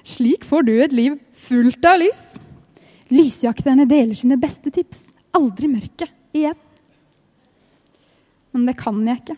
Slik 0.04 0.44
får 0.48 0.68
du 0.68 0.74
et 0.82 0.96
liv 0.96 1.16
fullt 1.46 1.86
av 1.88 2.02
lys. 2.02 2.34
Lysjakterne 3.12 3.88
deler 3.88 4.18
sine 4.18 4.40
beste 4.40 4.74
tips. 4.74 5.08
Aldri 5.36 5.70
mørket 5.72 6.12
igjen. 6.36 6.60
Men 8.52 8.68
det 8.68 8.76
kan 8.80 9.00
jeg 9.08 9.22
ikke. 9.22 9.38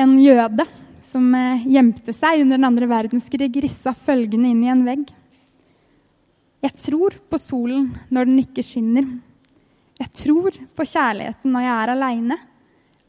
En 0.00 0.14
jøde 0.22 0.64
som 1.04 1.26
eh, 1.36 1.66
gjemte 1.68 2.14
seg 2.16 2.44
under 2.44 2.56
den 2.56 2.68
andre 2.68 2.88
verdenskrig, 2.88 3.50
rissa 3.60 3.92
følgende 3.96 4.52
inn 4.52 4.62
i 4.64 4.70
en 4.72 4.86
vegg. 4.86 5.10
Jeg 6.60 6.76
tror 6.76 7.16
på 7.30 7.38
solen 7.40 7.88
når 8.12 8.28
den 8.28 8.40
ikke 8.42 8.64
skinner. 8.64 9.06
Jeg 10.00 10.12
tror 10.16 10.56
på 10.76 10.84
kjærligheten 10.84 11.54
når 11.54 11.64
jeg 11.64 11.76
er 11.76 11.92
aleine. 11.94 12.38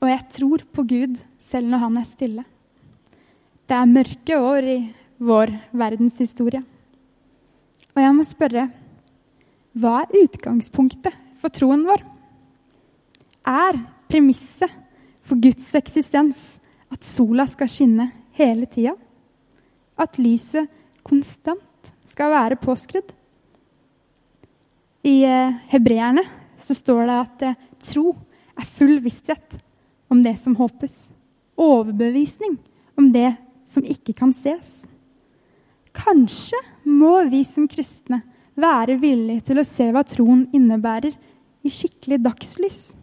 Og 0.01 0.10
jeg 0.10 0.24
tror 0.38 0.63
på 0.74 0.86
Gud 0.88 1.20
selv 1.39 1.67
når 1.72 1.84
han 1.84 1.98
er 2.00 2.08
stille. 2.08 2.46
Det 3.67 3.75
er 3.77 3.91
mørke 3.91 4.39
år 4.39 4.70
i 4.72 4.79
vår 5.22 5.51
verdenshistorie. 5.77 6.63
Og 7.91 8.01
jeg 8.01 8.15
må 8.15 8.25
spørre 8.25 8.70
hva 9.77 10.01
er 10.01 10.17
utgangspunktet 10.24 11.15
for 11.39 11.53
troen 11.53 11.86
vår? 11.88 12.01
Er 13.48 13.77
premisset 14.12 14.72
for 15.24 15.39
Guds 15.39 15.70
eksistens 15.79 16.41
at 16.91 17.08
sola 17.08 17.46
skal 17.48 17.72
skinne 17.72 18.10
hele 18.36 18.67
tida? 18.67 18.96
At 19.96 20.20
lyset 20.20 20.67
konstant 21.08 21.91
skal 22.08 22.34
være 22.34 22.60
påskrudd? 22.60 23.12
I 25.01 25.24
eh, 25.25 25.53
hebreerne 25.72 26.24
så 26.62 26.75
står 26.77 27.08
det 27.10 27.17
at 27.17 27.46
eh, 27.48 27.60
tro 27.81 28.12
er 28.60 28.67
full 28.77 29.00
visshet 29.01 29.58
om 30.12 30.22
det 30.24 30.36
som 30.41 30.58
håpes. 30.60 31.10
Overbevisning 31.58 32.58
om 33.00 33.10
det 33.13 33.34
som 33.65 33.86
ikke 33.86 34.13
kan 34.17 34.34
ses. 34.36 34.84
Kanskje 35.96 36.60
må 36.88 37.24
vi 37.31 37.41
som 37.48 37.67
kristne 37.72 38.22
være 38.60 38.98
villige 39.01 39.48
til 39.50 39.62
å 39.62 39.67
se 39.67 39.88
hva 39.91 40.03
troen 40.08 40.46
innebærer, 40.55 41.13
i 41.62 41.70
skikkelig 41.70 42.17
dagslys. 42.25 42.96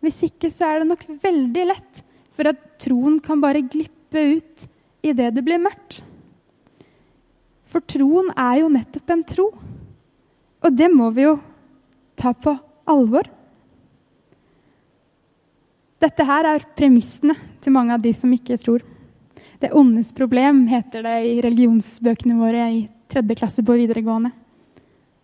Hvis 0.00 0.22
ikke 0.24 0.48
så 0.48 0.70
er 0.70 0.80
det 0.80 0.88
nok 0.88 1.02
veldig 1.20 1.64
lett 1.68 1.98
for 2.32 2.48
at 2.48 2.60
troen 2.80 3.18
kan 3.20 3.42
bare 3.42 3.60
glippe 3.60 4.22
ut 4.38 4.64
idet 5.04 5.28
det 5.36 5.44
blir 5.44 5.60
mørkt. 5.60 6.00
For 7.68 7.84
troen 7.84 8.30
er 8.32 8.62
jo 8.62 8.70
nettopp 8.72 9.12
en 9.12 9.24
tro. 9.28 9.46
Og 10.62 10.74
det 10.76 10.88
må 10.92 11.10
vi 11.14 11.26
jo 11.26 11.36
ta 12.18 12.32
på 12.34 12.54
alvor. 12.90 13.26
Dette 16.02 16.26
her 16.26 16.48
er 16.50 16.66
premissene 16.78 17.34
til 17.62 17.74
mange 17.74 17.94
av 17.94 18.02
de 18.02 18.12
som 18.14 18.30
ikke 18.34 18.58
tror. 18.58 18.82
Det 19.62 19.70
ondes 19.78 20.10
problem 20.14 20.64
heter 20.70 21.04
det 21.06 21.18
i 21.30 21.34
religionsbøkene 21.44 22.38
våre 22.38 22.68
i 22.74 22.80
tredje 23.12 23.36
klasse 23.38 23.62
på 23.62 23.76
videregående. 23.78 24.32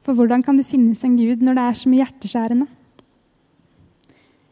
For 0.06 0.14
hvordan 0.14 0.44
kan 0.46 0.58
det 0.58 0.68
finnes 0.68 1.02
en 1.04 1.16
Gud 1.18 1.42
når 1.42 1.58
det 1.58 1.64
er 1.64 1.78
så 1.80 1.90
mye 1.90 2.04
hjerteskjærende? 2.04 2.68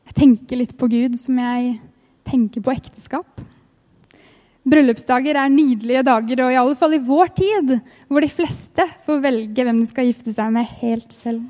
Jeg 0.06 0.18
tenker 0.18 0.58
litt 0.58 0.74
på 0.78 0.88
Gud 0.90 1.14
som 1.18 1.38
jeg 1.38 1.76
tenker 2.26 2.64
på 2.64 2.74
ekteskap. 2.74 3.44
Bryllupsdager 4.66 5.38
er 5.38 5.52
nydelige 5.52 6.02
dager, 6.06 6.40
og 6.42 6.52
i 6.52 6.58
alle 6.58 6.78
fall 6.78 6.96
i 6.96 7.02
vår 7.06 7.30
tid, 7.38 7.76
hvor 8.10 8.24
de 8.24 8.30
fleste 8.30 8.86
får 9.06 9.20
velge 9.22 9.66
hvem 9.66 9.78
de 9.78 9.86
skal 9.86 10.08
gifte 10.08 10.34
seg 10.34 10.50
med 10.54 10.66
helt 10.80 11.14
selv. 11.14 11.44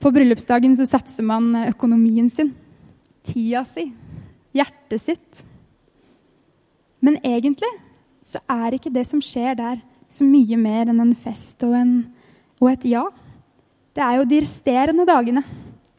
På 0.00 0.12
bryllupsdagen 0.14 0.76
så 0.78 0.86
satser 0.88 1.26
man 1.28 1.50
økonomien 1.66 2.30
sin, 2.32 2.54
tida 3.26 3.64
si, 3.68 3.90
hjertet 4.56 5.02
sitt. 5.02 5.44
Men 7.04 7.20
egentlig 7.20 7.72
så 8.26 8.40
er 8.48 8.76
ikke 8.76 8.94
det 8.94 9.04
som 9.08 9.20
skjer 9.20 9.58
der, 9.58 9.80
så 10.08 10.24
mye 10.24 10.56
mer 10.56 10.88
enn 10.88 11.02
en 11.02 11.16
fest 11.18 11.64
og, 11.66 11.74
en, 11.76 11.96
og 12.62 12.70
et 12.72 12.86
ja. 12.88 13.04
Det 13.96 14.04
er 14.04 14.20
jo 14.20 14.28
de 14.30 14.40
resterende 14.44 15.04
dagene 15.08 15.42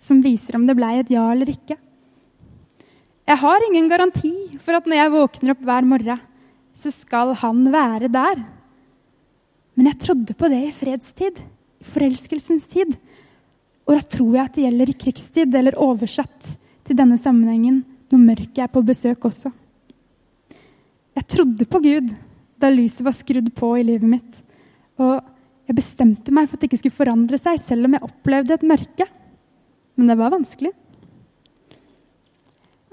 som 0.02 0.24
viser 0.24 0.58
om 0.58 0.66
det 0.66 0.78
blei 0.78 0.96
et 1.02 1.12
ja 1.14 1.26
eller 1.34 1.52
ikke. 1.52 1.78
Jeg 3.28 3.42
har 3.42 3.66
ingen 3.68 3.90
garanti 3.92 4.32
for 4.64 4.78
at 4.78 4.86
når 4.88 5.02
jeg 5.02 5.12
våkner 5.12 5.52
opp 5.52 5.66
hver 5.68 5.88
morgen, 5.88 6.22
så 6.78 6.92
skal 6.94 7.34
han 7.42 7.66
være 7.74 8.08
der. 8.14 8.40
Men 9.76 9.90
jeg 9.92 10.00
trodde 10.06 10.36
på 10.38 10.50
det 10.54 10.62
i 10.70 10.76
fredstid, 10.76 11.42
i 11.82 11.86
forelskelsens 11.86 12.70
tid. 12.72 12.96
Og 13.88 13.98
da 13.98 14.06
tror 14.16 14.38
jeg 14.38 14.46
at 14.46 14.56
det 14.56 14.64
gjelder 14.64 14.92
i 14.94 14.98
krigstid, 15.04 15.58
eller 15.60 15.80
oversatt 15.82 16.54
til 16.88 16.98
denne 16.98 17.20
sammenhengen 17.20 17.82
når 18.08 18.24
mørket 18.24 18.64
er 18.64 18.72
på 18.72 18.86
besøk 18.88 19.28
også. 19.28 19.52
Jeg 21.18 21.28
trodde 21.34 21.68
på 21.68 21.84
Gud 21.84 22.14
da 22.58 22.72
lyset 22.72 23.04
var 23.06 23.16
skrudd 23.16 23.52
på 23.58 23.74
i 23.78 23.86
livet 23.86 24.08
mitt. 24.08 24.42
Og 25.02 25.20
jeg 25.68 25.78
bestemte 25.78 26.34
meg 26.34 26.48
for 26.48 26.56
at 26.56 26.64
det 26.64 26.72
ikke 26.72 26.80
skulle 26.86 27.00
forandre 27.04 27.38
seg, 27.42 27.60
selv 27.62 27.86
om 27.90 27.98
jeg 27.98 28.08
opplevde 28.08 28.56
et 28.56 28.66
mørke. 28.66 29.08
Men 29.98 30.12
det 30.14 30.18
var 30.20 30.34
vanskelig. 30.34 30.72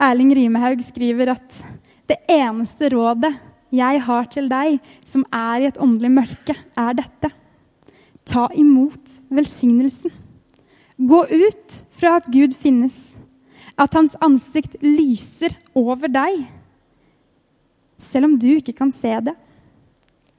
Erling 0.01 0.33
Rimehaug 0.35 0.83
skriver 0.83 1.35
at 1.37 1.59
det 2.11 2.19
eneste 2.31 2.91
rådet 2.93 3.33
jeg 3.75 4.01
har 4.07 4.27
til 4.31 4.49
deg 4.51 4.79
som 5.07 5.25
er 5.35 5.63
i 5.63 5.69
et 5.71 5.79
åndelig 5.83 6.11
mørke, 6.15 6.55
er 6.55 6.97
dette. 6.99 7.31
Ta 8.25 8.49
imot 8.55 9.19
velsignelsen. 9.35 10.13
Gå 10.99 11.25
ut 11.27 11.79
fra 11.95 12.17
at 12.21 12.31
Gud 12.31 12.55
finnes, 12.55 13.17
at 13.75 13.95
hans 13.99 14.15
ansikt 14.23 14.77
lyser 14.83 15.57
over 15.75 16.07
deg, 16.11 16.45
selv 17.99 18.31
om 18.31 18.37
du 18.39 18.53
ikke 18.55 18.77
kan 18.79 18.93
se 18.95 19.11
det. 19.27 19.35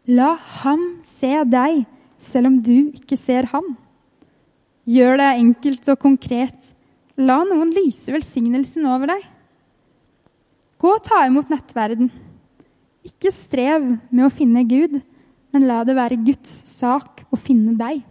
La 0.07 0.35
ham 0.61 1.01
se 1.03 1.31
deg, 1.49 1.83
selv 2.21 2.51
om 2.51 2.59
du 2.63 2.91
ikke 2.95 3.17
ser 3.19 3.49
ham. 3.51 3.73
Gjør 4.85 5.17
det 5.19 5.29
enkelt 5.41 5.87
og 5.91 5.99
konkret. 5.99 6.71
La 7.17 7.41
noen 7.47 7.71
lyse 7.73 8.13
velsignelsen 8.13 8.85
over 8.87 9.09
deg. 9.11 9.23
Gå 10.81 10.91
og 10.91 11.03
ta 11.05 11.21
imot 11.27 11.51
nattverden. 11.51 12.09
Ikke 13.05 13.31
strev 13.33 13.85
med 14.09 14.25
å 14.25 14.33
finne 14.33 14.65
Gud, 14.67 14.97
men 15.53 15.67
la 15.69 15.83
det 15.87 15.95
være 15.95 16.19
Guds 16.25 16.51
sak 16.71 17.23
å 17.31 17.39
finne 17.39 17.75
deg. 17.79 18.01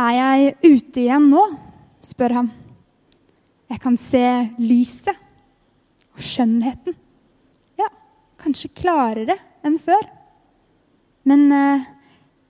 Er 0.00 0.16
jeg 0.16 0.54
ute 0.64 1.02
igjen 1.04 1.28
nå? 1.32 1.44
spør 2.04 2.32
han. 2.38 2.46
Jeg 3.70 3.80
kan 3.82 3.96
se 4.00 4.24
lyset 4.58 5.18
og 6.16 6.22
skjønnheten. 6.24 6.96
Ja, 7.78 7.90
kanskje 8.40 8.72
klarere 8.80 9.36
enn 9.66 9.76
før. 9.82 10.00
Men 11.28 11.44
eh, 11.52 11.84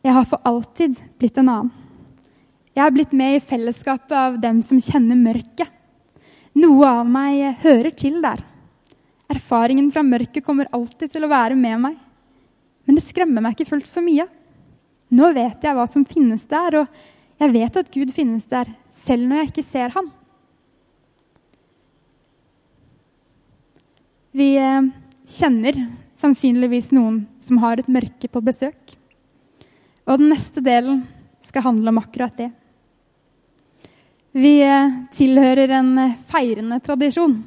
jeg 0.06 0.14
har 0.16 0.28
for 0.30 0.46
alltid 0.46 1.00
blitt 1.18 1.40
en 1.42 1.50
annen. 1.50 1.74
Jeg 2.70 2.84
har 2.86 2.94
blitt 2.94 3.12
med 3.16 3.36
i 3.36 3.42
fellesskapet 3.42 4.14
av 4.14 4.38
dem 4.40 4.62
som 4.62 4.78
kjenner 4.80 5.18
mørket. 5.18 5.68
Noe 6.58 6.88
av 6.88 7.06
meg 7.06 7.40
eh, 7.44 7.58
hører 7.62 7.94
til 7.94 8.18
der. 8.24 8.42
Erfaringen 9.30 9.90
fra 9.94 10.02
mørket 10.02 10.44
kommer 10.46 10.70
alltid 10.74 11.12
til 11.12 11.26
å 11.26 11.30
være 11.30 11.58
med 11.58 11.78
meg. 11.84 11.98
Men 12.86 12.98
det 12.98 13.04
skremmer 13.06 13.44
meg 13.44 13.54
ikke 13.54 13.70
fullt 13.70 13.86
så 13.86 14.02
mye. 14.02 14.26
Nå 15.14 15.30
vet 15.36 15.62
jeg 15.62 15.76
hva 15.76 15.86
som 15.90 16.06
finnes 16.06 16.46
der, 16.50 16.82
og 16.82 17.40
jeg 17.40 17.54
vet 17.54 17.78
at 17.78 17.92
Gud 17.94 18.10
finnes 18.14 18.46
der, 18.50 18.68
selv 18.90 19.28
når 19.28 19.42
jeg 19.42 19.50
ikke 19.52 19.66
ser 19.66 19.94
ham. 19.94 20.10
Vi 24.34 24.52
eh, 24.58 24.90
kjenner 25.26 25.78
sannsynligvis 26.18 26.90
noen 26.94 27.24
som 27.42 27.58
har 27.62 27.80
et 27.80 27.90
mørke 27.90 28.28
på 28.30 28.42
besøk. 28.44 28.96
Og 30.06 30.18
den 30.20 30.30
neste 30.32 30.62
delen 30.64 31.04
skal 31.46 31.64
handle 31.68 31.92
om 31.92 32.00
akkurat 32.02 32.36
det. 32.38 32.50
Vi 34.30 34.60
eh, 34.62 34.92
tilhører 35.10 35.72
en 35.80 35.94
eh, 35.98 36.18
feirende 36.30 36.78
tradisjon, 36.84 37.40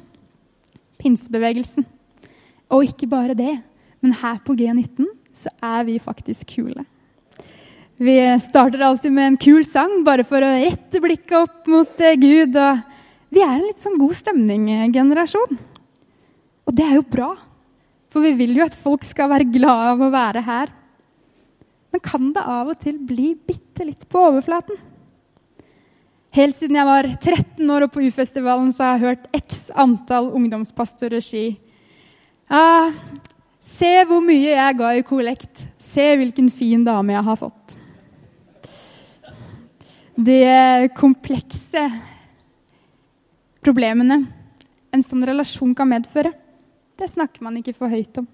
pinsebevegelsen. 1.00 1.86
Og 2.74 2.84
ikke 2.90 3.08
bare 3.08 3.36
det, 3.38 3.54
men 4.04 4.16
her 4.20 4.40
på 4.44 4.56
G19 4.58 5.06
så 5.34 5.52
er 5.64 5.86
vi 5.88 5.96
faktisk 6.02 6.52
kule. 6.56 6.84
Vi 7.96 8.18
starter 8.42 8.82
alltid 8.84 9.14
med 9.14 9.30
en 9.30 9.40
kul 9.40 9.62
sang 9.64 10.02
bare 10.04 10.26
for 10.26 10.42
å 10.42 10.54
rette 10.58 11.00
blikket 11.00 11.36
opp 11.38 11.68
mot 11.70 12.00
Gud. 12.20 12.56
Og 12.58 13.34
vi 13.34 13.42
er 13.42 13.52
en 13.54 13.64
litt 13.64 13.80
sånn 13.80 14.00
god 14.00 14.16
stemning-generasjon. 14.18 15.60
Og 16.64 16.74
det 16.74 16.84
er 16.84 16.96
jo 16.98 17.04
bra, 17.06 17.30
for 18.12 18.26
vi 18.26 18.34
vil 18.38 18.58
jo 18.58 18.66
at 18.66 18.76
folk 18.76 19.06
skal 19.06 19.30
være 19.30 19.48
glad 19.54 19.92
av 19.94 20.02
å 20.02 20.10
være 20.12 20.42
her. 20.44 20.74
Men 21.94 22.02
kan 22.02 22.32
det 22.34 22.42
av 22.42 22.72
og 22.74 22.82
til 22.82 22.98
bli 22.98 23.32
bitte 23.38 23.86
litt 23.86 24.08
på 24.10 24.26
overflaten? 24.32 24.80
Helt 26.34 26.56
siden 26.56 26.74
jeg 26.74 26.86
var 26.88 27.06
13 27.06 27.68
år 27.70 27.84
og 27.86 27.92
på 27.94 28.02
U-festivalen, 28.02 28.72
så 28.74 28.88
har 28.88 28.96
jeg 28.96 29.04
hørt 29.04 29.28
x 29.38 29.68
antall 29.70 30.32
ungdomspastorer 30.34 31.22
si 31.22 31.44
ah, 32.50 32.90
Se 33.62 33.90
hvor 34.04 34.20
mye 34.20 34.50
jeg 34.50 34.76
ga 34.76 34.90
i 34.92 35.04
kollekt. 35.06 35.62
Se 35.80 36.02
hvilken 36.18 36.50
fin 36.52 36.82
dame 36.84 37.14
jeg 37.14 37.24
har 37.24 37.38
fått. 37.38 37.76
De 40.14 40.40
komplekse 40.98 41.86
problemene 43.64 44.20
en 44.94 45.06
sånn 45.06 45.24
relasjon 45.26 45.72
kan 45.74 45.88
medføre, 45.90 46.34
det 46.98 47.08
snakker 47.10 47.42
man 47.46 47.56
ikke 47.58 47.74
for 47.78 47.90
høyt 47.90 48.20
om. 48.20 48.28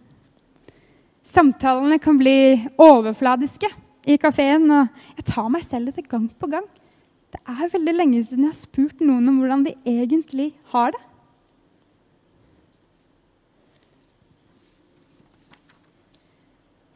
Samtalene 1.25 2.01
kan 2.03 2.19
bli 2.21 2.59
overfladiske 2.81 3.71
i 4.09 4.19
kafeen, 4.21 4.67
og 4.73 5.17
jeg 5.21 5.31
tar 5.31 5.49
meg 5.53 5.65
selv 5.69 5.93
i 5.93 6.01
det 6.01 6.09
gang 6.11 6.27
på 6.37 6.51
gang. 6.51 6.67
Det 7.31 7.41
er 7.47 7.71
veldig 7.73 7.95
lenge 7.95 8.25
siden 8.25 8.49
jeg 8.49 8.53
har 8.53 8.59
spurt 8.59 9.05
noen 9.05 9.29
om 9.31 9.39
hvordan 9.39 9.63
de 9.69 9.77
egentlig 9.87 10.51
har 10.73 10.95
det. 10.97 11.05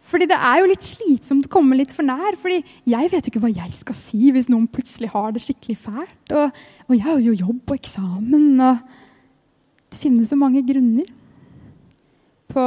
Fordi 0.04 0.28
det 0.30 0.36
er 0.36 0.60
jo 0.60 0.66
litt 0.70 0.86
slitsomt 0.86 1.46
å 1.48 1.50
komme 1.50 1.74
litt 1.78 1.90
for 1.94 2.06
nær. 2.06 2.36
fordi 2.38 2.60
jeg 2.86 3.10
vet 3.10 3.26
jo 3.26 3.32
ikke 3.32 3.40
hva 3.42 3.50
jeg 3.50 3.72
skal 3.74 3.96
si 3.98 4.30
hvis 4.34 4.50
noen 4.52 4.68
plutselig 4.70 5.10
har 5.10 5.32
det 5.34 5.42
skikkelig 5.42 5.78
fælt. 5.86 6.34
Og, 6.36 6.60
og 6.86 6.94
jeg 6.94 7.02
har 7.06 7.22
jo 7.24 7.38
jobb 7.40 7.72
og 7.72 7.78
eksamen, 7.78 8.44
og 8.60 9.90
det 9.90 10.02
finnes 10.02 10.30
så 10.30 10.38
mange 10.38 10.62
grunner 10.66 11.08
på 12.54 12.66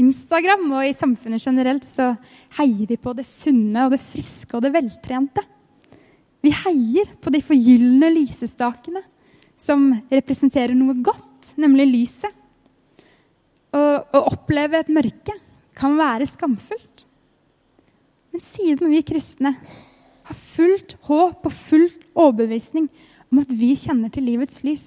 Instagram 0.00 0.64
og 0.76 0.88
i 0.88 0.96
samfunnet 0.96 1.44
generelt 1.44 1.84
så 1.86 2.10
heier 2.58 2.88
vi 2.90 2.98
på 3.00 3.14
det 3.16 3.24
sunne 3.28 3.86
og 3.86 3.94
det 3.94 4.02
friske 4.02 4.56
og 4.56 4.64
det 4.64 4.74
veltrente. 4.74 5.44
Vi 6.46 6.52
heier 6.54 7.08
på 7.18 7.32
de 7.34 7.40
forgyllende 7.42 8.12
lysestakene 8.14 9.02
som 9.58 9.88
representerer 10.12 10.76
noe 10.78 10.94
godt, 11.02 11.56
nemlig 11.58 11.88
lyset. 11.90 12.30
Å 13.74 14.20
oppleve 14.20 14.78
et 14.78 14.92
mørke 14.92 15.34
kan 15.76 15.96
være 15.98 16.28
skamfullt. 16.30 17.02
Men 18.30 18.44
siden 18.44 18.92
vi 18.92 19.02
kristne 19.08 19.56
har 19.56 20.38
fullt 20.38 20.94
håp 21.08 21.48
og 21.48 21.56
fullt 21.56 22.06
overbevisning 22.14 22.86
om 23.32 23.42
at 23.42 23.50
vi 23.56 23.72
kjenner 23.78 24.12
til 24.14 24.28
livets 24.28 24.62
lys, 24.66 24.86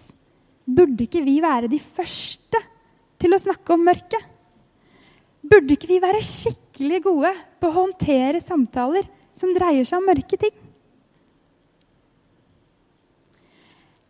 burde 0.64 1.06
ikke 1.06 1.26
vi 1.26 1.40
være 1.44 1.70
de 1.72 1.82
første 1.82 2.62
til 3.20 3.36
å 3.36 3.42
snakke 3.42 3.76
om 3.76 3.84
mørket? 3.90 4.22
Burde 5.44 5.76
ikke 5.76 5.92
vi 5.92 6.00
være 6.04 6.24
skikkelig 6.24 7.04
gode 7.04 7.36
på 7.60 7.68
å 7.68 7.78
håndtere 7.82 8.40
samtaler 8.44 9.08
som 9.36 9.52
dreier 9.56 9.88
seg 9.88 10.00
om 10.00 10.08
mørke 10.08 10.40
ting? 10.40 10.56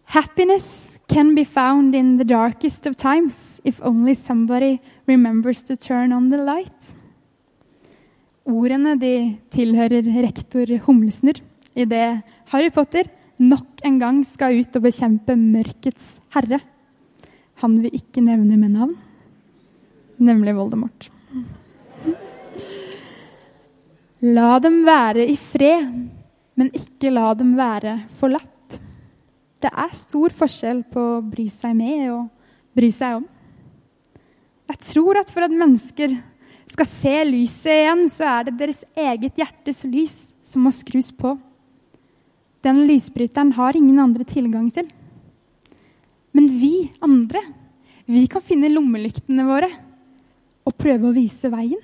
Happiness 0.10 1.00
can 1.08 1.36
be 1.36 1.44
found 1.44 1.96
in 1.96 2.18
the 2.18 2.26
darkest 2.26 2.88
of 2.88 2.96
times 2.96 3.62
if 3.64 3.80
only 3.82 4.16
somebody 4.16 4.82
remembers 5.06 5.64
to 5.64 5.76
turn 5.76 6.12
on 6.12 6.30
the 6.30 6.38
light. 6.38 6.96
Ordene 8.46 8.96
de 8.98 9.38
tilhører 9.54 10.10
rektor 10.26 10.66
Humlesnurr 10.88 11.44
idet 11.78 12.24
Harry 12.50 12.72
Potter 12.74 13.06
nok 13.38 13.86
en 13.86 14.00
gang 14.02 14.26
skal 14.26 14.58
ut 14.60 14.76
og 14.76 14.88
bekjempe 14.90 15.38
mørkets 15.38 16.18
herre 16.34 16.60
han 17.60 17.76
vi 17.84 17.92
ikke 17.96 18.24
nevner 18.24 18.60
med 18.60 18.72
navn, 18.76 18.94
nemlig 20.20 20.56
Voldemort. 20.56 21.10
La 24.24 24.60
dem 24.64 24.82
være 24.88 25.26
i 25.32 25.36
fred, 25.40 25.92
men 26.60 26.72
ikke 26.76 27.12
la 27.12 27.34
dem 27.40 27.56
være 27.60 28.02
forlatt. 28.12 28.56
Det 29.60 29.70
er 29.70 29.96
stor 29.98 30.32
forskjell 30.36 30.86
på 30.88 31.02
å 31.18 31.24
bry 31.26 31.50
seg 31.52 31.76
med 31.76 32.06
og 32.14 32.30
bry 32.78 32.90
seg 32.96 33.20
om. 33.20 33.26
Jeg 34.70 34.80
tror 34.94 35.20
at 35.20 35.32
for 35.34 35.44
at 35.44 35.56
mennesker 35.56 36.14
skal 36.70 36.88
se 36.88 37.14
lyset 37.26 37.72
igjen, 37.74 38.04
så 38.14 38.28
er 38.30 38.48
det 38.48 38.60
deres 38.60 38.84
eget 38.94 39.40
hjertes 39.42 39.84
lys 39.90 40.18
som 40.46 40.64
må 40.64 40.72
skrus 40.76 41.10
på. 41.12 41.34
Den 42.64 42.84
lysbryteren 42.88 43.52
har 43.58 43.76
ingen 43.76 44.00
andre 44.00 44.28
tilgang 44.28 44.70
til. 44.72 44.88
Men 46.36 46.48
vi 46.52 46.92
andre, 47.04 47.42
vi 48.06 48.28
kan 48.32 48.44
finne 48.46 48.72
lommelyktene 48.72 49.48
våre 49.48 49.72
og 50.68 50.76
prøve 50.78 51.10
å 51.10 51.16
vise 51.16 51.50
veien. 51.52 51.82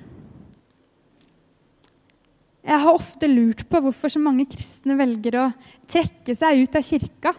Jeg 2.65 2.81
har 2.81 2.97
ofte 2.97 3.27
lurt 3.29 3.65
på 3.69 3.81
hvorfor 3.81 4.09
så 4.09 4.21
mange 4.21 4.47
kristne 4.49 4.95
velger 4.97 5.37
å 5.41 5.49
trekke 5.89 6.33
seg 6.37 6.63
ut 6.63 6.77
av 6.77 6.85
kirka 6.85 7.33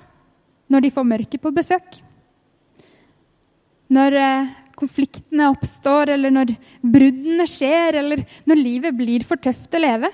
når 0.73 0.85
de 0.85 0.93
får 0.95 1.09
mørket 1.09 1.43
på 1.43 1.53
besøk. 1.55 2.01
Når 3.93 4.19
eh, 4.19 4.53
konfliktene 4.77 5.51
oppstår, 5.53 6.13
eller 6.17 6.35
når 6.35 6.53
bruddene 6.83 7.47
skjer, 7.49 8.01
eller 8.03 8.25
når 8.49 8.61
livet 8.61 8.99
blir 8.99 9.27
for 9.27 9.41
tøft 9.41 9.75
å 9.75 9.83
leve. 9.83 10.11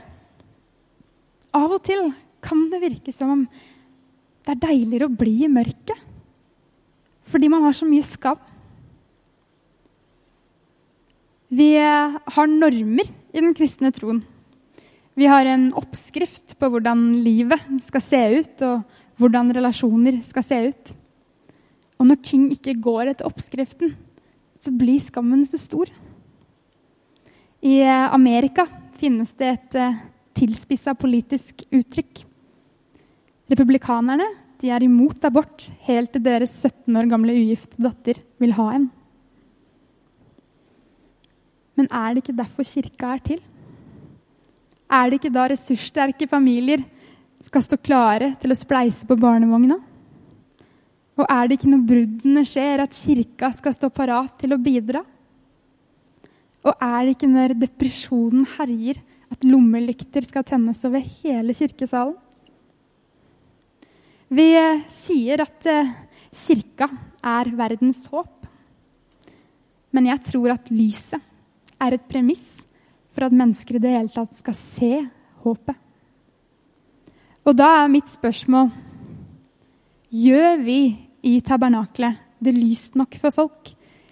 Av 1.57 1.73
og 1.73 1.83
til 1.85 2.11
kan 2.43 2.67
det 2.73 2.83
virke 2.83 3.15
som 3.15 3.33
om 3.33 3.45
det 4.43 4.57
er 4.57 4.65
deiligere 4.65 5.07
å 5.07 5.15
bli 5.15 5.45
i 5.47 5.53
mørket 5.53 6.09
fordi 7.23 7.47
man 7.49 7.62
har 7.62 7.75
så 7.77 7.87
mye 7.87 8.03
skam. 8.03 8.41
Vi 11.53 11.69
har 11.79 12.49
normer 12.51 13.07
i 13.07 13.38
den 13.38 13.55
kristne 13.57 13.93
troen. 13.95 14.19
Vi 15.15 15.29
har 15.29 15.47
en 15.47 15.69
oppskrift 15.77 16.57
på 16.59 16.71
hvordan 16.73 17.23
livet 17.25 17.62
skal 17.85 18.05
se 18.05 18.21
ut, 18.41 18.65
og 18.65 18.83
hvordan 19.22 19.52
relasjoner 19.54 20.18
skal 20.26 20.46
se 20.46 20.58
ut. 20.72 20.92
Og 22.00 22.08
når 22.08 22.22
ting 22.26 22.48
ikke 22.50 22.74
går 22.82 23.12
etter 23.12 23.28
oppskriften, 23.28 23.94
så 24.62 24.74
blir 24.74 25.00
skammen 25.02 25.44
så 25.46 25.58
stor. 25.61 25.90
I 27.62 27.80
Amerika 27.87 28.66
finnes 28.98 29.35
det 29.38 29.48
et 29.48 29.76
eh, 29.78 30.00
tilspissa 30.35 30.94
politisk 30.98 31.62
uttrykk. 31.70 32.24
Republikanerne 33.52 34.26
er 34.62 34.85
imot 34.87 35.24
abort 35.26 35.64
helt 35.88 36.12
til 36.14 36.22
deres 36.22 36.52
17 36.62 36.94
år 36.94 37.08
gamle 37.11 37.35
ugifte 37.35 37.82
datter 37.82 38.20
vil 38.38 38.52
ha 38.54 38.68
en. 38.76 38.85
Men 41.74 41.88
er 41.90 42.12
det 42.12 42.22
ikke 42.22 42.37
derfor 42.38 42.68
kirka 42.68 43.14
er 43.16 43.22
til? 43.26 43.40
Er 44.92 45.08
det 45.08 45.18
ikke 45.18 45.32
da 45.35 45.48
ressurssterke 45.50 46.28
familier 46.30 46.85
skal 47.42 47.64
stå 47.64 47.78
klare 47.83 48.33
til 48.40 48.55
å 48.55 48.59
spleise 48.59 49.07
på 49.09 49.18
barnevogna? 49.18 49.78
Og 51.18 51.26
er 51.28 51.48
det 51.48 51.59
ikke 51.59 51.70
når 51.72 51.87
bruddene 51.88 52.44
skjer, 52.48 52.83
at 52.83 52.96
kirka 52.96 53.50
skal 53.55 53.74
stå 53.76 53.90
parat 53.92 54.37
til 54.40 54.55
å 54.55 54.61
bidra? 54.62 55.02
Og 56.62 56.72
er 56.78 56.98
det 57.05 57.16
ikke 57.16 57.31
når 57.31 57.57
depresjonen 57.59 58.46
herjer, 58.57 59.00
at 59.33 59.46
lommelykter 59.48 60.24
skal 60.26 60.44
tennes 60.46 60.83
over 60.87 61.02
hele 61.22 61.55
kirkesalen? 61.57 62.16
Vi 64.33 64.48
sier 64.88 65.42
at 65.44 65.66
eh, 65.68 65.90
kirka 66.33 66.88
er 67.20 67.50
verdens 67.57 68.07
håp. 68.09 68.46
Men 69.92 70.09
jeg 70.09 70.22
tror 70.31 70.55
at 70.55 70.70
lyset 70.72 71.20
er 71.83 71.98
et 71.98 72.07
premiss 72.09 72.62
for 73.12 73.26
at 73.26 73.37
mennesker 73.37 73.76
i 73.76 73.83
det 73.83 73.92
hele 73.92 74.12
tatt 74.14 74.38
skal 74.38 74.57
se 74.57 74.92
håpet. 75.44 75.76
Og 77.42 77.57
da 77.59 77.68
er 77.83 77.90
mitt 77.90 78.11
spørsmål 78.11 78.70
Gjør 80.12 80.61
vi 80.61 80.81
i 81.24 81.38
tabernaklet 81.40 82.20
det 82.42 82.52
lyst 82.52 82.98
nok 82.98 83.14
for 83.16 83.33
folk, 83.33 83.70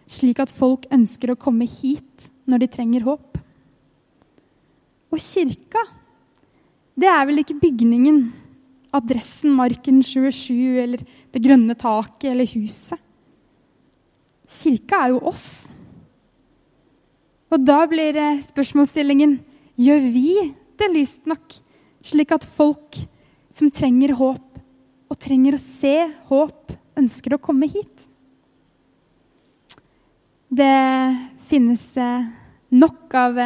slik 0.09 0.39
at 0.41 0.53
folk 0.53 0.87
ønsker 0.95 1.33
å 1.33 1.39
komme 1.39 1.67
hit 1.69 2.31
når 2.49 2.63
de 2.63 2.69
trenger 2.73 3.05
håp? 3.05 3.37
Og 5.11 5.21
kirka, 5.21 5.83
det 6.97 7.11
er 7.11 7.27
vel 7.29 7.43
ikke 7.43 7.59
bygningen 7.61 8.23
adressen 8.97 9.53
Marken 9.59 10.01
27 10.03 10.81
eller 10.87 11.05
det 11.05 11.43
grønne 11.45 11.77
taket 11.79 12.31
eller 12.33 12.49
huset. 12.55 12.99
Kirka 14.51 15.05
er 15.05 15.13
jo 15.13 15.21
oss. 15.31 15.51
Og 17.51 17.61
da 17.67 17.83
blir 17.91 18.17
spørsmålsstillingen 18.47 19.37
gjør 19.79 20.11
vi 20.15 20.29
det 20.81 20.93
lyst 20.95 21.27
nok, 21.29 21.45
slik 22.01 22.33
at 22.33 22.47
folk 22.47 23.03
som 23.51 23.71
trenger 23.71 24.15
håp, 24.19 24.47
og 25.11 25.19
trenger 25.19 25.57
å 25.57 25.63
se 25.63 25.95
håp, 26.31 26.75
ønsker 26.99 27.35
å 27.35 27.43
komme 27.43 27.69
hit? 27.71 28.07
Det 30.51 30.75
finnes 31.51 31.87
nok 32.71 33.15
av 33.15 33.39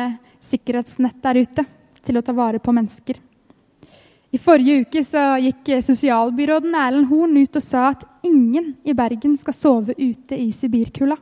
sikkerhetsnett 0.44 1.20
der 1.24 1.40
ute 1.44 1.64
til 2.04 2.20
å 2.20 2.24
ta 2.24 2.32
vare 2.36 2.60
på 2.60 2.72
mennesker. 2.72 3.20
I 4.34 4.40
forrige 4.42 4.82
uke 4.82 5.02
gikk 5.44 5.68
sosialbyråden 5.86 6.74
Erlend 6.74 7.06
Horn 7.06 7.36
ut 7.38 7.56
og 7.60 7.62
sa 7.62 7.86
at 7.92 8.02
ingen 8.26 8.72
i 8.82 8.96
Bergen 8.96 9.36
skal 9.38 9.54
sove 9.54 9.94
ute 9.94 10.34
i 10.34 10.48
sibirkulda. 10.52 11.16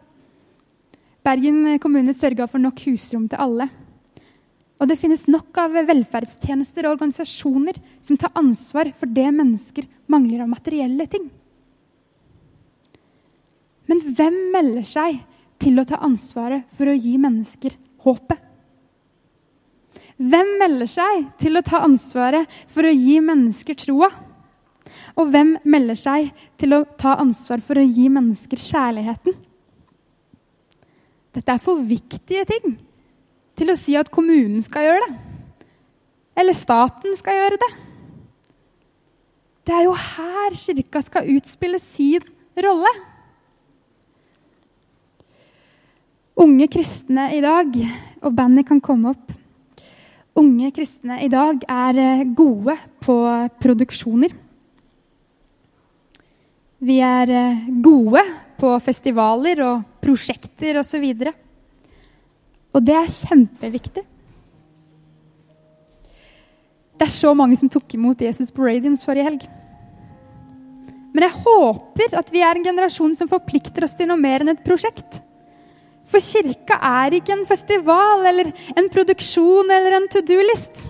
Bergen 1.22 1.78
kommune 1.78 2.14
sørga 2.16 2.48
for 2.48 2.62
nok 2.62 2.80
husrom 2.86 3.28
til 3.30 3.42
alle. 3.42 3.68
Og 4.82 4.88
det 4.90 4.98
finnes 4.98 5.28
nok 5.30 5.54
av 5.62 5.76
velferdstjenester 5.86 6.88
og 6.88 6.96
organisasjoner 6.96 7.76
som 8.02 8.18
tar 8.18 8.32
ansvar 8.38 8.90
for 8.98 9.06
det 9.14 9.28
mennesker 9.30 9.86
mangler 10.10 10.42
av 10.42 10.50
materielle 10.50 11.06
ting. 11.06 11.28
Men 13.86 14.02
hvem 14.02 14.40
melder 14.50 14.88
seg 14.88 15.22
til 15.62 15.78
å 15.78 15.86
ta 15.86 16.00
ansvaret 16.02 16.66
for 16.74 16.90
å 16.90 16.96
gi 16.98 17.14
mennesker 17.22 17.78
håpet? 18.02 18.42
Hvem 20.18 20.52
melder 20.58 20.90
seg 20.90 21.30
til 21.38 21.58
å 21.58 21.64
ta 21.66 21.84
ansvaret 21.86 22.50
for 22.70 22.86
å 22.86 22.90
gi 22.90 23.20
mennesker 23.22 23.78
troa? 23.78 24.10
Og 25.14 25.30
hvem 25.30 25.56
melder 25.62 25.98
seg 25.98 26.34
til 26.58 26.74
å 26.74 26.84
ta 26.98 27.14
ansvar 27.22 27.62
for 27.62 27.78
å 27.78 27.86
gi 27.86 28.10
mennesker 28.10 28.58
kjærligheten? 28.58 29.38
Dette 31.32 31.54
er 31.54 31.62
for 31.62 31.78
viktige 31.86 32.48
ting 32.50 32.74
til 33.62 33.70
å 33.70 33.78
si 33.78 33.94
at 33.98 34.10
kommunen 34.10 34.62
skal 34.64 34.88
gjøre 34.88 35.06
det. 35.06 35.14
Eller 36.42 36.56
staten 36.56 37.14
skal 37.18 37.38
gjøre 37.38 37.60
det. 37.62 37.72
Det 39.62 39.74
er 39.76 39.84
jo 39.86 39.94
her 39.94 40.56
kirka 40.58 41.02
skal 41.04 41.28
utspille 41.36 41.78
sin 41.78 42.24
rolle. 42.66 42.90
Unge 46.42 46.66
kristne 46.72 47.28
i 47.36 47.42
dag, 47.44 47.76
og 48.24 48.34
bandet 48.34 48.66
kan 48.66 48.80
komme 48.82 49.12
opp 49.12 49.38
Unge 50.32 50.70
kristne 50.72 51.18
i 51.20 51.28
dag 51.28 51.60
er 51.68 51.98
eh, 52.00 52.22
gode 52.32 52.72
på 53.04 53.14
produksjoner. 53.60 54.32
Vi 56.80 56.96
er 57.04 57.32
eh, 57.36 57.66
gode 57.84 58.22
på 58.56 58.70
festivaler 58.80 59.60
og 59.66 59.82
prosjekter 60.00 60.80
osv. 60.80 61.04
Og, 61.04 61.20
så 61.20 61.51
og 62.72 62.84
det 62.84 62.94
er 62.96 63.10
kjempeviktig. 63.12 64.04
Det 66.96 67.08
er 67.08 67.12
så 67.12 67.32
mange 67.34 67.56
som 67.58 67.70
tok 67.72 67.96
imot 67.96 68.20
Jesus 68.22 68.52
på 68.54 68.64
Radiance 68.64 69.04
forrige 69.04 69.26
helg. 69.26 69.44
Men 71.12 71.26
jeg 71.26 71.42
håper 71.44 72.14
at 72.16 72.30
vi 72.32 72.40
er 72.44 72.56
en 72.56 72.64
generasjon 72.64 73.16
som 73.18 73.28
forplikter 73.28 73.84
oss 73.84 73.96
til 73.98 74.08
noe 74.08 74.20
mer 74.20 74.44
enn 74.44 74.54
et 74.54 74.64
prosjekt. 74.64 75.20
For 76.08 76.22
kirka 76.22 76.78
er 77.04 77.16
ikke 77.18 77.34
en 77.34 77.46
festival 77.48 78.24
eller 78.28 78.52
en 78.76 78.88
produksjon 78.92 79.72
eller 79.72 79.98
en 79.98 80.08
to 80.12 80.22
do-list. 80.28 80.86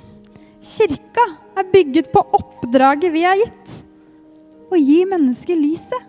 Kirka 0.63 1.27
er 1.59 1.69
bygget 1.73 2.13
på 2.13 2.23
oppdraget 2.39 3.13
vi 3.15 3.25
har 3.27 3.41
gitt. 3.41 3.75
Å 4.73 4.79
gi 4.79 5.03
mennesker 5.09 5.59
lyset. 5.59 6.09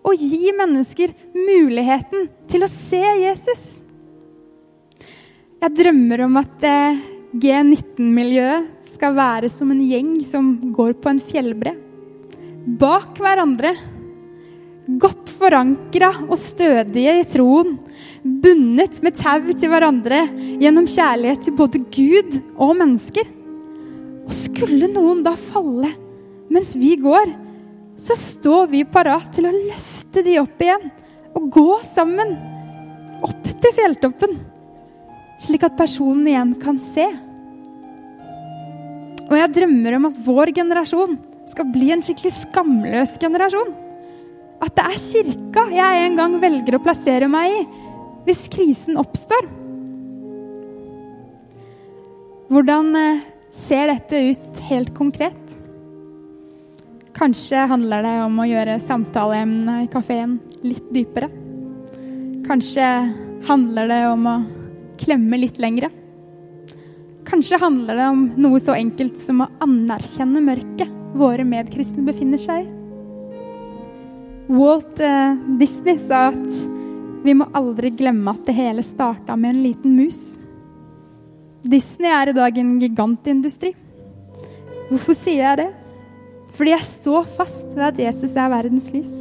Å 0.00 0.16
gi 0.16 0.50
mennesker 0.56 1.12
muligheten 1.36 2.26
til 2.50 2.64
å 2.64 2.70
se 2.70 3.00
Jesus. 3.22 3.64
Jeg 5.60 5.76
drømmer 5.76 6.22
om 6.24 6.38
at 6.40 6.62
eh, 6.64 7.00
G19-miljøet 7.36 8.68
skal 8.88 9.12
være 9.12 9.50
som 9.52 9.68
en 9.74 9.82
gjeng 9.84 10.14
som 10.24 10.54
går 10.72 10.94
på 11.02 11.10
en 11.12 11.18
fjellbre. 11.20 11.74
Bak 12.80 13.18
hverandre 13.20 13.74
godt 15.00 15.30
forankra 15.36 16.08
og 16.24 16.38
stødige 16.40 17.12
i 17.20 17.26
troen, 17.28 17.74
bundet 18.24 19.02
med 19.04 19.18
tau 19.18 19.52
til 19.52 19.70
hverandre 19.70 20.22
gjennom 20.62 20.88
kjærlighet 20.88 21.44
til 21.44 21.56
både 21.58 21.82
Gud 21.92 22.38
og 22.56 22.72
mennesker. 22.80 23.28
Og 24.24 24.32
skulle 24.34 24.88
noen 24.94 25.20
da 25.26 25.34
falle 25.38 25.92
mens 26.50 26.72
vi 26.78 26.94
går, 26.98 27.34
så 28.00 28.16
står 28.16 28.72
vi 28.72 28.86
parat 28.88 29.28
til 29.36 29.50
å 29.50 29.52
løfte 29.52 30.24
de 30.24 30.38
opp 30.40 30.64
igjen 30.64 30.88
og 31.36 31.52
gå 31.52 31.68
sammen 31.86 32.32
opp 33.20 33.44
til 33.60 33.76
fjelltoppen, 33.76 34.38
slik 35.40 35.64
at 35.66 35.78
personen 35.78 36.28
igjen 36.28 36.54
kan 36.60 36.80
se. 36.82 37.06
Og 39.30 39.36
jeg 39.38 39.54
drømmer 39.54 39.96
om 39.96 40.08
at 40.10 40.18
vår 40.26 40.52
generasjon 40.56 41.16
skal 41.50 41.70
bli 41.72 41.92
en 41.94 42.02
skikkelig 42.04 42.32
skamløs 42.34 43.16
generasjon. 43.22 43.70
At 44.60 44.74
det 44.76 44.84
er 44.84 44.98
kirka 45.00 45.64
jeg 45.72 46.04
en 46.04 46.18
gang 46.18 46.36
velger 46.42 46.76
å 46.76 46.82
plassere 46.84 47.30
meg 47.30 47.54
i 47.54 47.62
hvis 48.26 48.44
krisen 48.52 48.98
oppstår. 49.00 49.48
Hvordan 52.50 52.90
eh, 52.98 53.22
ser 53.54 53.88
dette 53.88 54.20
ut 54.34 54.60
helt 54.68 54.92
konkret? 54.98 55.56
Kanskje 57.16 57.64
handler 57.70 58.04
det 58.04 58.16
om 58.24 58.38
å 58.42 58.48
gjøre 58.48 58.80
samtaleemnene 58.82 59.84
i 59.84 59.90
kafeen 59.92 60.38
litt 60.66 60.86
dypere. 60.92 61.30
Kanskje 62.46 62.86
handler 63.46 63.90
det 63.90 64.00
om 64.10 64.26
å 64.26 64.36
klemme 65.00 65.40
litt 65.40 65.60
lengre. 65.62 65.90
Kanskje 67.28 67.60
handler 67.62 67.98
det 67.98 68.08
om 68.10 68.22
noe 68.40 68.60
så 68.62 68.74
enkelt 68.78 69.18
som 69.20 69.44
å 69.44 69.50
anerkjenne 69.62 70.42
mørket 70.44 70.96
våre 71.18 71.44
medkristne 71.46 72.04
befinner 72.06 72.40
seg 72.40 72.64
i. 72.64 72.76
Walt 74.50 74.98
eh, 75.04 75.36
Disney 75.60 76.00
sa 76.02 76.28
at 76.32 76.46
vi 77.22 77.34
må 77.36 77.46
aldri 77.54 77.92
glemme 77.94 78.32
at 78.32 78.46
det 78.48 78.56
hele 78.56 78.82
starta 78.82 79.36
med 79.38 79.54
en 79.54 79.62
liten 79.62 79.94
mus. 79.98 80.22
Disney 81.62 82.10
er 82.10 82.32
i 82.32 82.36
dag 82.36 82.58
en 82.58 82.78
gigantindustri. 82.80 83.74
Hvorfor 84.88 85.14
sier 85.14 85.44
jeg 85.44 85.60
det? 85.60 85.68
Fordi 86.56 86.72
jeg 86.72 86.88
står 86.88 87.28
fast 87.36 87.76
ved 87.76 87.84
at 87.92 88.00
Jesus 88.08 88.34
er 88.34 88.50
verdens 88.50 88.88
lys. 88.94 89.20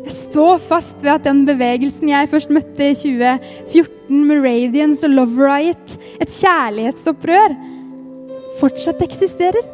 Jeg 0.00 0.16
står 0.16 0.58
fast 0.64 1.04
ved 1.04 1.12
at 1.12 1.28
den 1.28 1.44
bevegelsen 1.46 2.10
jeg 2.10 2.30
først 2.32 2.50
møtte 2.50 2.90
i 2.90 2.96
2014 2.96 3.99
med 4.10 4.42
Radiance 4.44 5.06
og 5.06 5.14
Love 5.14 5.44
Riot, 5.44 5.96
et 6.20 6.32
kjærlighetsopprør, 6.34 7.54
fortsatt 8.60 9.02
eksisterer. 9.06 9.66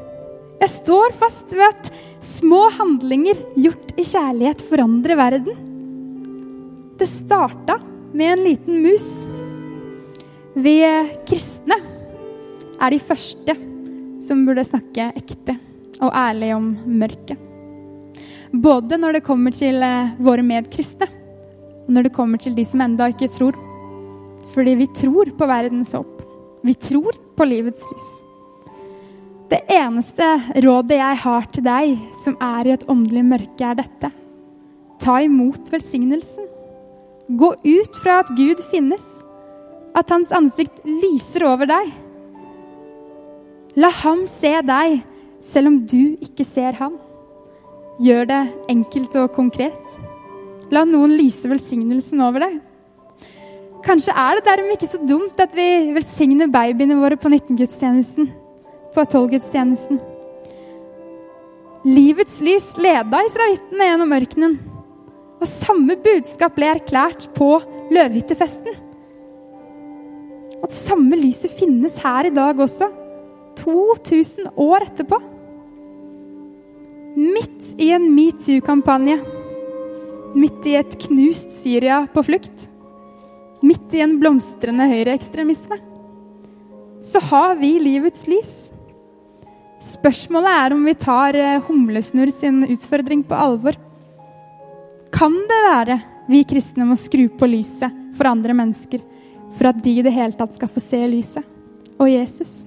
Jeg 0.61 0.73
står 0.73 1.15
fast 1.17 1.53
ved 1.53 1.67
at 1.67 1.91
små 2.25 2.67
handlinger 2.77 3.41
gjort 3.57 3.93
i 3.97 4.05
kjærlighet 4.07 4.65
forandrer 4.69 5.19
verden. 5.19 5.63
Det 6.97 7.09
starta 7.09 7.79
med 8.17 8.33
en 8.33 8.45
liten 8.45 8.81
mus. 8.85 9.11
Vi 10.57 10.79
kristne 11.29 11.77
er 12.81 12.93
de 12.93 13.01
første 13.01 13.57
som 14.23 14.47
burde 14.47 14.65
snakke 14.65 15.11
ekte 15.17 15.59
og 16.01 16.13
ærlig 16.13 16.55
om 16.57 16.71
mørket. 16.87 17.37
Både 18.53 18.97
når 18.97 19.19
det 19.19 19.27
kommer 19.27 19.53
til 19.53 19.83
eh, 19.85 20.15
våre 20.23 20.45
medkristne, 20.47 21.09
og 21.87 21.91
når 21.93 22.07
det 22.07 22.15
kommer 22.17 22.41
til 22.41 22.55
de 22.57 22.65
som 22.65 22.81
enda 22.85 23.11
ikke 23.13 23.29
tror. 23.33 23.59
Fordi 24.55 24.77
vi 24.79 24.87
tror 24.87 25.33
på 25.39 25.49
verdens 25.49 25.95
håp. 25.97 26.23
Vi 26.67 26.75
tror 26.75 27.17
på 27.37 27.47
livets 27.47 27.85
lys. 27.91 28.11
Det 29.51 29.61
eneste 29.71 30.27
rådet 30.65 30.99
jeg 30.99 31.19
har 31.23 31.45
til 31.55 31.65
deg 31.67 31.93
som 32.19 32.35
er 32.43 32.67
i 32.67 32.73
et 32.75 32.87
åndelig 32.91 33.23
mørke, 33.29 33.63
er 33.63 33.79
dette. 33.79 34.11
Ta 35.03 35.21
imot 35.23 35.71
velsignelsen. 35.71 36.49
Gå 37.39 37.53
ut 37.55 38.01
fra 38.03 38.21
at 38.25 38.33
Gud 38.39 38.63
finnes, 38.73 39.07
at 39.95 40.11
hans 40.11 40.35
ansikt 40.35 40.83
lyser 40.87 41.47
over 41.47 41.71
deg. 41.71 41.93
La 43.79 43.91
ham 44.03 44.25
se 44.31 44.51
deg, 44.67 45.01
selv 45.45 45.71
om 45.71 45.81
du 45.87 46.17
ikke 46.25 46.47
ser 46.49 46.79
ham. 46.81 46.97
Gjør 48.03 48.27
det 48.29 48.43
enkelt 48.73 49.15
og 49.21 49.35
konkret. 49.37 49.99
La 50.75 50.83
noen 50.89 51.15
lyse 51.15 51.47
velsignelsen 51.49 52.23
over 52.25 52.43
deg. 52.49 52.59
Kanskje 53.87 54.15
er 54.19 54.35
det 54.35 54.49
dermed 54.49 54.75
ikke 54.75 54.91
så 54.91 54.99
dumt 55.07 55.39
at 55.39 55.53
vi 55.55 55.67
velsigner 55.95 56.51
babyene 56.51 56.97
våre 56.99 57.19
på 57.21 57.31
19-gudstjenesten 57.31 58.33
på 58.97 59.05
12-gudstjenesten. 59.05 60.01
Livets 61.87 62.41
lys 62.43 62.73
leda 62.83 63.21
israelittene 63.29 63.87
gjennom 63.87 64.15
ørkenen. 64.17 64.57
Og 65.37 65.47
samme 65.47 65.95
budskap 66.03 66.57
ble 66.57 66.73
erklært 66.73 67.29
på 67.37 67.53
løvhyttefesten. 67.95 68.75
Og 70.65 70.73
samme 70.73 71.19
lyset 71.21 71.53
finnes 71.55 72.01
her 72.03 72.27
i 72.27 72.35
dag 72.35 72.59
også, 72.59 72.89
2000 73.61 74.51
år 74.67 74.89
etterpå. 74.89 75.21
Midt 77.17 77.77
i 77.79 77.93
en 77.95 78.11
metoo-kampanje. 78.17 79.21
midt 80.37 80.67
i 80.69 80.75
et 80.77 80.99
knust 81.07 81.55
Syria 81.55 82.03
på 82.13 82.23
flukt, 82.27 82.67
midt 83.65 83.95
i 83.97 84.03
en 84.05 84.19
blomstrende 84.21 84.89
høyreekstremisme, 84.91 85.79
så 87.07 87.23
har 87.31 87.55
vi 87.61 87.77
livets 87.81 88.27
lys. 88.29 88.57
Spørsmålet 89.83 90.53
er 90.65 90.75
om 90.75 90.85
vi 90.89 90.95
tar 90.99 91.37
humlesnur 91.37 91.67
Humlesnurr 91.69 92.33
sin 92.33 92.63
utfordring 92.65 93.23
på 93.29 93.37
alvor. 93.37 93.77
Kan 95.13 95.37
det 95.49 95.59
være 95.69 95.99
vi 96.29 96.43
kristne 96.49 96.87
må 96.89 96.97
skru 96.99 97.29
på 97.29 97.49
lyset 97.49 97.93
for 98.17 98.31
andre 98.31 98.57
mennesker 98.57 99.05
for 99.55 99.71
at 99.71 99.79
de 99.85 99.93
i 99.99 100.03
det 100.03 100.15
hele 100.15 100.35
tatt 100.35 100.57
skal 100.57 100.71
få 100.73 100.83
se 100.83 101.03
lyset 101.07 101.45
og 102.01 102.11
Jesus? 102.11 102.65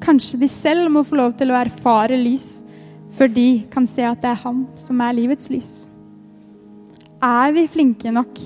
Kanskje 0.00 0.40
de 0.40 0.48
selv 0.48 0.88
må 0.94 1.02
få 1.04 1.18
lov 1.18 1.34
til 1.36 1.52
å 1.52 1.58
erfare 1.58 2.16
lys 2.16 2.62
før 3.12 3.30
de 3.34 3.48
kan 3.72 3.86
se 3.88 4.06
at 4.06 4.22
det 4.22 4.30
er 4.32 4.42
han 4.46 4.64
som 4.80 5.00
er 5.04 5.16
livets 5.18 5.50
lys. 5.52 5.72
Er 7.18 7.50
vi 7.50 7.64
flinke 7.66 8.12
nok 8.14 8.36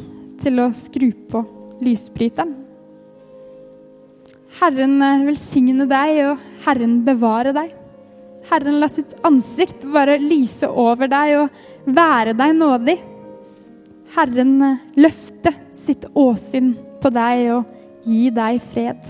til 0.41 0.61
å 0.63 0.71
skru 0.73 1.11
på 1.29 1.43
lysbryteren? 1.85 2.55
Herren 4.63 4.95
eh, 5.05 5.25
velsigne 5.27 5.85
deg, 5.91 6.23
og 6.31 6.65
Herren 6.65 7.03
bevare 7.05 7.53
deg. 7.53 7.75
Herren 8.49 8.81
la 8.81 8.89
sitt 8.89 9.13
ansikt 9.29 9.85
bare 9.93 10.17
lyse 10.23 10.69
over 10.69 11.11
deg 11.13 11.35
og 11.43 11.93
være 11.93 12.33
deg 12.39 12.57
nådig. 12.57 12.97
Herren 14.17 14.55
eh, 14.65 14.81
løfte 15.05 15.53
sitt 15.77 16.09
åsyn 16.17 16.73
på 17.03 17.13
deg 17.13 17.51
og 17.59 18.09
gi 18.09 18.31
deg 18.33 18.63
fred. 18.73 19.05